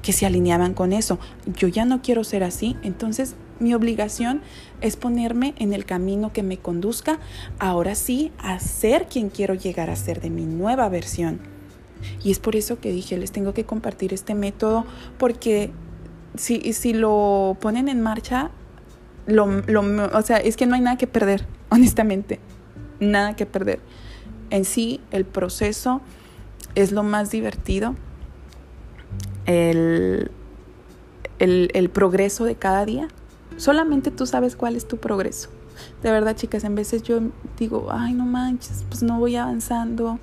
que 0.00 0.14
se 0.14 0.24
alineaban 0.24 0.72
con 0.72 0.94
eso. 0.94 1.18
Yo 1.44 1.68
ya 1.68 1.84
no 1.84 2.00
quiero 2.00 2.24
ser 2.24 2.44
así, 2.44 2.76
entonces 2.82 3.36
mi 3.60 3.74
obligación 3.74 4.42
es 4.80 4.96
ponerme 4.96 5.54
en 5.58 5.72
el 5.72 5.84
camino 5.84 6.32
que 6.32 6.42
me 6.42 6.58
conduzca, 6.58 7.18
ahora 7.58 7.94
sí, 7.94 8.32
a 8.38 8.58
ser 8.60 9.06
quien 9.06 9.30
quiero 9.30 9.54
llegar 9.54 9.90
a 9.90 9.96
ser 9.96 10.20
de 10.20 10.30
mi 10.30 10.44
nueva 10.44 10.88
versión. 10.88 11.40
Y 12.22 12.30
es 12.30 12.38
por 12.38 12.56
eso 12.56 12.80
que 12.80 12.92
dije, 12.92 13.16
les 13.16 13.32
tengo 13.32 13.54
que 13.54 13.64
compartir 13.64 14.14
este 14.14 14.34
método 14.34 14.84
porque 15.18 15.72
si, 16.36 16.72
si 16.72 16.92
lo 16.92 17.56
ponen 17.60 17.88
en 17.88 18.00
marcha, 18.00 18.50
lo, 19.26 19.46
o 20.12 20.22
sea, 20.22 20.38
es 20.38 20.56
que 20.56 20.66
no 20.66 20.74
hay 20.74 20.80
nada 20.80 20.96
que 20.96 21.06
perder, 21.06 21.46
honestamente, 21.68 22.40
nada 23.00 23.36
que 23.36 23.46
perder. 23.46 23.80
En 24.50 24.64
sí, 24.64 25.00
el 25.10 25.24
proceso 25.24 26.00
es 26.74 26.92
lo 26.92 27.02
más 27.02 27.30
divertido, 27.30 27.94
el, 29.46 30.30
el 31.38 31.90
progreso 31.90 32.44
de 32.44 32.54
cada 32.54 32.84
día. 32.84 33.08
Solamente 33.58 34.10
tú 34.10 34.24
sabes 34.24 34.56
cuál 34.56 34.74
es 34.74 34.88
tu 34.88 34.96
progreso. 34.96 35.50
De 36.02 36.10
verdad, 36.10 36.34
chicas, 36.34 36.64
en 36.64 36.74
veces 36.74 37.02
yo 37.02 37.20
digo, 37.58 37.88
ay, 37.90 38.14
no 38.14 38.24
manches, 38.24 38.84
pues 38.88 39.02
no 39.02 39.18
voy 39.18 39.36
avanzando 39.36 40.18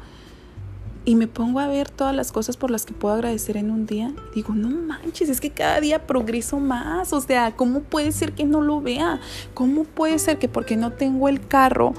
y 1.06 1.16
me 1.16 1.28
pongo 1.28 1.60
a 1.60 1.68
ver 1.68 1.90
todas 1.90 2.16
las 2.16 2.32
cosas 2.32 2.58
por 2.58 2.72
las 2.72 2.86
que 2.86 2.94
puedo 2.94 3.14
agradecer 3.14 3.58
en 3.58 3.70
un 3.70 3.86
día, 3.86 4.12
digo, 4.34 4.56
no 4.56 4.70
manches, 4.70 5.30
es 5.30 5.40
que 5.40 5.52
cada 5.52 5.80
día 5.80 6.08
progreso 6.08 6.60
más, 6.60 7.14
o 7.14 7.22
sea, 7.22 7.56
¿cómo 7.56 7.82
puede 7.82 8.12
ser 8.12 8.34
que 8.34 8.44
no 8.44 8.62
lo 8.62 8.82
vea? 8.82 9.20
¿Cómo 9.54 9.84
puede 9.84 10.18
ser 10.18 10.40
que 10.40 10.50
porque 10.50 10.76
no 10.76 10.92
tengo 10.92 11.30
el 11.30 11.48
carro 11.48 11.94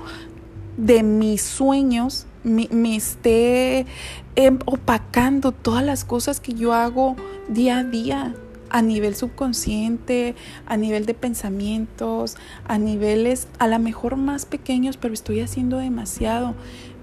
de 0.77 1.03
mis 1.05 1.43
sueños 1.43 2.27
me, 2.43 2.97
esté 2.97 3.87
em, 4.35 4.59
opacando 4.67 5.53
todas 5.53 5.85
las 5.85 6.05
cosas 6.05 6.41
que 6.41 6.55
yo 6.55 6.73
hago 6.75 7.17
día 7.49 7.79
a 7.79 7.85
día? 7.85 8.35
A 8.71 8.83
nivel 8.83 9.15
subconsciente, 9.15 10.35
a 10.67 10.77
nivel 10.77 11.07
de 11.07 11.15
pensamientos, 11.15 12.37
a 12.67 12.79
niveles 12.79 13.49
a 13.59 13.67
lo 13.67 13.79
mejor 13.79 14.17
más 14.17 14.47
pequeños, 14.47 14.97
pero 14.97 15.15
estoy 15.15 15.41
haciendo 15.41 15.79
demasiado. 15.79 16.55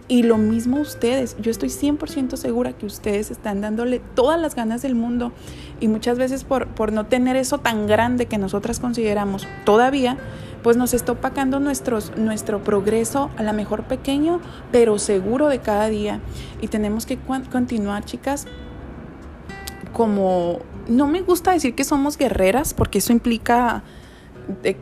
Y 0.09 0.23
lo 0.23 0.37
mismo 0.37 0.81
ustedes, 0.81 1.37
yo 1.39 1.49
estoy 1.49 1.69
100% 1.69 2.35
segura 2.35 2.73
que 2.73 2.85
ustedes 2.85 3.31
están 3.31 3.61
dándole 3.61 4.01
todas 4.15 4.39
las 4.39 4.53
ganas 4.53 4.81
del 4.81 4.95
mundo 4.95 5.31
y 5.79 5.87
muchas 5.87 6.17
veces 6.17 6.43
por, 6.43 6.67
por 6.67 6.91
no 6.91 7.05
tener 7.05 7.37
eso 7.37 7.57
tan 7.59 7.87
grande 7.87 8.25
que 8.25 8.37
nosotras 8.37 8.81
consideramos 8.81 9.47
todavía, 9.63 10.17
pues 10.61 10.77
nos 10.77 10.93
está 10.93 11.13
opacando 11.13 11.59
nuestro 11.59 12.63
progreso, 12.63 13.29
a 13.37 13.43
lo 13.43 13.53
mejor 13.53 13.83
pequeño, 13.83 14.39
pero 14.71 14.99
seguro 14.99 15.47
de 15.47 15.59
cada 15.59 15.87
día. 15.87 16.19
Y 16.61 16.67
tenemos 16.67 17.05
que 17.05 17.17
continuar, 17.51 18.05
chicas, 18.05 18.45
como, 19.93 20.59
no 20.87 21.07
me 21.07 21.21
gusta 21.21 21.51
decir 21.51 21.75
que 21.75 21.83
somos 21.83 22.17
guerreras, 22.17 22.73
porque 22.73 22.99
eso 22.99 23.11
implica 23.13 23.83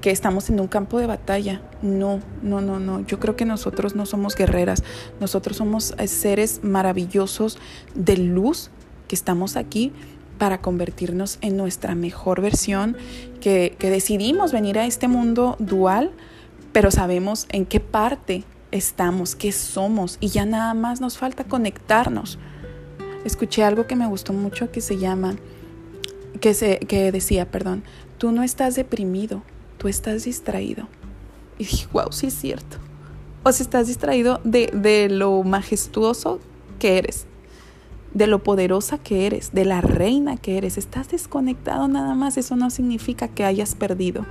que 0.02 0.12
estamos 0.12 0.50
en 0.50 0.60
un 0.60 0.68
campo 0.68 1.00
de 1.00 1.08
batalla. 1.08 1.62
No, 1.82 2.20
no, 2.42 2.62
no, 2.62 2.80
no. 2.80 3.02
Yo 3.02 3.20
creo 3.20 3.36
que 3.36 3.46
nosotros 3.46 3.96
no 3.96 4.06
somos 4.06 4.36
guerreras. 4.36 4.84
Nosotros 5.20 5.58
somos 5.58 5.94
eh, 5.98 6.08
seres 6.08 6.62
maravillosos 6.64 7.58
de 7.94 8.18
luz 8.18 8.72
que 9.08 9.16
estamos 9.16 9.58
aquí 9.58 9.92
para 10.38 10.62
convertirnos 10.62 11.38
en 11.42 11.56
nuestra 11.56 11.94
mejor 11.94 12.42
versión, 12.42 12.98
que, 13.42 13.76
que 13.78 13.92
decidimos 13.92 14.52
venir 14.52 14.80
a 14.80 14.88
este 14.88 15.08
mundo 15.08 15.56
dual, 15.60 16.12
pero 16.72 16.90
sabemos 16.90 17.46
en 17.50 17.68
qué 17.68 17.80
parte 17.80 18.44
estamos, 18.72 19.36
qué 19.36 19.52
somos, 19.52 20.18
y 20.20 20.30
ya 20.30 20.46
nada 20.46 20.74
más 20.74 21.00
nos 21.00 21.20
falta 21.20 21.44
conectarnos. 21.44 22.40
Escuché 23.24 23.64
algo 23.64 23.86
que 23.86 23.96
me 23.96 24.08
gustó 24.08 24.34
mucho 24.34 24.72
que 24.72 24.82
se 24.82 24.98
llama, 24.98 25.36
que, 26.40 26.54
se, 26.54 26.80
que 26.80 27.12
decía, 27.12 27.50
perdón, 27.50 27.84
tú 28.18 28.32
no 28.32 28.44
estás 28.44 28.76
deprimido, 28.76 29.44
tú 29.78 29.88
estás 29.88 30.24
distraído. 30.24 30.88
Y 31.58 31.66
dije, 31.66 31.88
wow, 31.92 32.12
sí 32.12 32.28
es 32.28 32.34
cierto. 32.34 32.78
O 33.44 33.52
si 33.52 33.64
estás 33.64 33.88
distraído 33.88 34.40
de, 34.44 34.68
de 34.74 35.10
lo 35.10 35.44
majestuoso 35.44 36.40
que 36.80 36.98
eres, 36.98 37.26
de 38.14 38.28
lo 38.28 38.44
poderosa 38.44 38.98
que 38.98 39.26
eres, 39.26 39.52
de 39.54 39.66
la 39.66 39.82
reina 39.82 40.38
que 40.38 40.58
eres. 40.58 40.78
Estás 40.78 41.10
desconectado 41.10 41.88
nada 41.88 42.14
más. 42.14 42.38
Eso 42.38 42.56
no 42.56 42.70
significa 42.70 43.28
que 43.28 43.44
hayas 43.44 43.76
perdido. 43.76 44.26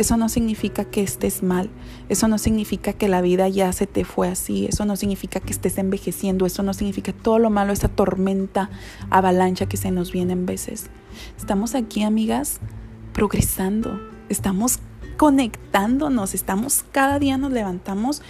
Eso 0.00 0.16
no 0.16 0.30
significa 0.30 0.86
que 0.86 1.02
estés 1.02 1.42
mal. 1.42 1.68
Eso 2.08 2.26
no 2.26 2.38
significa 2.38 2.94
que 2.94 3.06
la 3.06 3.20
vida 3.20 3.46
ya 3.50 3.70
se 3.74 3.86
te 3.86 4.06
fue 4.06 4.28
así. 4.28 4.64
Eso 4.64 4.86
no 4.86 4.96
significa 4.96 5.40
que 5.40 5.52
estés 5.52 5.76
envejeciendo. 5.76 6.46
Eso 6.46 6.62
no 6.62 6.72
significa 6.72 7.12
todo 7.12 7.38
lo 7.38 7.50
malo, 7.50 7.74
esa 7.74 7.88
tormenta, 7.88 8.70
avalancha 9.10 9.66
que 9.66 9.76
se 9.76 9.90
nos 9.90 10.10
viene 10.10 10.32
en 10.32 10.46
veces. 10.46 10.86
Estamos 11.36 11.74
aquí, 11.74 12.02
amigas, 12.02 12.60
progresando. 13.12 14.00
Estamos 14.30 14.78
conectándonos, 15.18 16.32
estamos 16.32 16.82
cada 16.92 17.18
día 17.18 17.36
nos 17.36 17.52
levantamos 17.52 18.22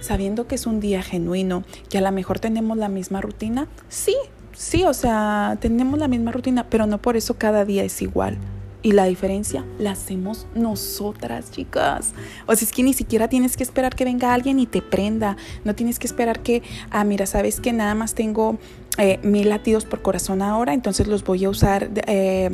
sabiendo 0.00 0.46
que 0.46 0.54
es 0.54 0.66
un 0.66 0.80
día 0.80 1.02
genuino, 1.02 1.62
que 1.90 1.98
a 1.98 2.00
lo 2.00 2.10
mejor 2.10 2.38
tenemos 2.38 2.78
la 2.78 2.88
misma 2.88 3.20
rutina. 3.20 3.68
Sí, 3.90 4.16
sí, 4.56 4.84
o 4.84 4.94
sea, 4.94 5.58
tenemos 5.60 5.98
la 5.98 6.08
misma 6.08 6.32
rutina, 6.32 6.70
pero 6.70 6.86
no 6.86 7.02
por 7.02 7.18
eso 7.18 7.36
cada 7.36 7.66
día 7.66 7.84
es 7.84 8.00
igual. 8.00 8.38
Y 8.80 8.92
la 8.92 9.04
diferencia 9.06 9.64
la 9.78 9.92
hacemos 9.92 10.46
nosotras, 10.54 11.50
chicas. 11.50 12.12
O 12.46 12.54
sea, 12.54 12.64
es 12.64 12.72
que 12.72 12.84
ni 12.84 12.94
siquiera 12.94 13.28
tienes 13.28 13.56
que 13.56 13.64
esperar 13.64 13.96
que 13.96 14.04
venga 14.04 14.32
alguien 14.32 14.60
y 14.60 14.66
te 14.66 14.82
prenda. 14.82 15.36
No 15.64 15.74
tienes 15.74 15.98
que 15.98 16.06
esperar 16.06 16.40
que, 16.40 16.62
ah, 16.90 17.02
mira, 17.02 17.26
sabes 17.26 17.60
que 17.60 17.72
nada 17.72 17.94
más 17.96 18.14
tengo 18.14 18.58
eh, 18.98 19.18
mil 19.22 19.48
latidos 19.48 19.84
por 19.84 20.02
corazón 20.02 20.42
ahora, 20.42 20.74
entonces 20.74 21.08
los 21.08 21.24
voy 21.24 21.44
a 21.44 21.50
usar 21.50 21.90
eh, 22.06 22.50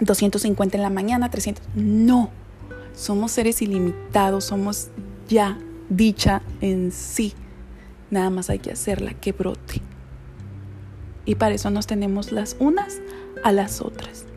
250 0.00 0.76
en 0.76 0.82
la 0.82 0.90
mañana, 0.90 1.30
300. 1.30 1.64
No, 1.74 2.30
somos 2.94 3.32
seres 3.32 3.62
ilimitados, 3.62 4.44
somos 4.44 4.88
ya 5.28 5.58
dicha 5.88 6.42
en 6.60 6.92
sí. 6.92 7.34
Nada 8.10 8.30
más 8.30 8.50
hay 8.50 8.58
que 8.58 8.72
hacerla 8.72 9.14
que 9.14 9.32
brote. 9.32 9.82
Y 11.24 11.34
para 11.34 11.54
eso 11.54 11.70
nos 11.70 11.86
tenemos 11.86 12.32
las 12.32 12.56
unas 12.58 13.00
a 13.44 13.52
las 13.52 13.82
otras. 13.82 14.27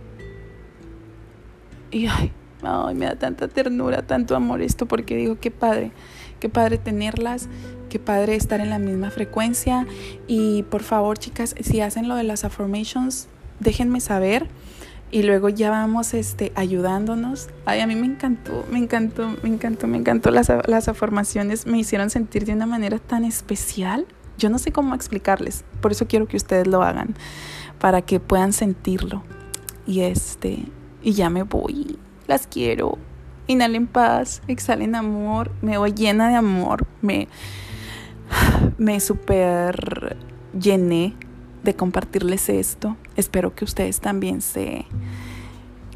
Y 1.92 2.08
ay, 2.08 2.32
ay, 2.64 2.96
me 2.96 3.06
da 3.06 3.16
tanta 3.16 3.48
ternura, 3.48 4.02
tanto 4.02 4.36
amor 4.36 4.62
esto, 4.62 4.86
porque 4.86 5.16
digo, 5.16 5.38
qué 5.40 5.52
padre, 5.52 5.92
qué 6.40 6.50
padre 6.50 6.78
tenerlas, 6.78 7.50
qué 7.90 8.00
padre 8.00 8.36
estar 8.36 8.62
en 8.62 8.70
la 8.70 8.80
misma 8.80 9.12
frecuencia. 9.12 9.86
Y 10.28 10.64
por 10.64 10.84
favor, 10.84 11.18
chicas, 11.18 11.56
si 11.60 11.82
hacen 11.82 12.08
lo 12.08 12.16
de 12.16 12.24
las 12.24 12.46
affirmations, 12.46 13.28
déjenme 13.60 14.00
saber 14.00 14.48
y 15.12 15.24
luego 15.24 15.50
ya 15.50 15.70
vamos 15.70 16.14
este, 16.14 16.52
ayudándonos. 16.56 17.50
Ay, 17.66 17.82
a 17.82 17.88
mí 17.88 17.96
me 17.96 18.08
encantó, 18.08 18.66
me 18.72 18.80
encantó, 18.80 19.30
me 19.44 19.50
encantó, 19.50 19.88
me 19.88 19.98
encantó 19.98 20.32
las, 20.32 20.52
las 20.68 20.88
afirmaciones, 20.88 21.68
me 21.68 21.78
hicieron 21.78 22.10
sentir 22.10 22.46
de 22.46 22.54
una 22.54 22.66
manera 22.66 22.98
tan 22.98 23.26
especial. 23.26 24.06
Yo 24.38 24.50
no 24.50 24.58
sé 24.58 24.72
cómo 24.72 24.96
explicarles, 24.96 25.66
por 25.82 25.92
eso 25.92 26.08
quiero 26.08 26.28
que 26.28 26.38
ustedes 26.38 26.66
lo 26.66 26.82
hagan, 26.82 27.14
para 27.80 28.02
que 28.02 28.20
puedan 28.20 28.54
sentirlo. 28.54 29.24
Y 29.86 30.02
este, 30.02 30.64
y 31.02 31.14
ya 31.14 31.30
me 31.30 31.44
voy, 31.44 31.98
las 32.28 32.48
quiero. 32.48 32.98
Inhalen 33.48 33.88
paz, 33.88 34.42
exhalen 34.48 34.96
amor, 34.96 35.52
me 35.62 35.78
voy 35.78 35.94
llena 35.94 36.30
de 36.30 36.36
amor, 36.36 36.86
me, 37.02 37.28
me 38.78 39.00
super 39.00 40.18
llené 40.58 41.16
de 41.64 41.76
compartirles 41.76 42.50
esto. 42.50 42.98
Espero 43.16 43.54
que 43.56 43.66
ustedes 43.66 44.00
también 44.00 44.42
se 44.42 44.86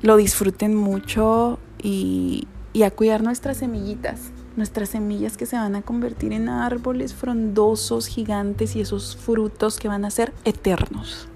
lo 0.01 0.17
disfruten 0.17 0.75
mucho 0.75 1.59
y, 1.81 2.47
y 2.73 2.83
a 2.83 2.91
cuidar 2.91 3.23
nuestras 3.23 3.57
semillitas, 3.57 4.31
nuestras 4.55 4.89
semillas 4.89 5.37
que 5.37 5.45
se 5.45 5.55
van 5.55 5.75
a 5.75 5.81
convertir 5.81 6.33
en 6.33 6.49
árboles 6.49 7.13
frondosos, 7.13 8.07
gigantes 8.07 8.75
y 8.75 8.81
esos 8.81 9.15
frutos 9.15 9.77
que 9.77 9.87
van 9.87 10.05
a 10.05 10.11
ser 10.11 10.33
eternos. 10.43 11.27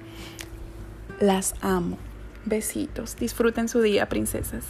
Las 1.19 1.55
amo. 1.62 1.97
Besitos. 2.45 3.15
Disfruten 3.17 3.67
su 3.69 3.82
día, 3.82 4.10
princesas. 4.10 4.65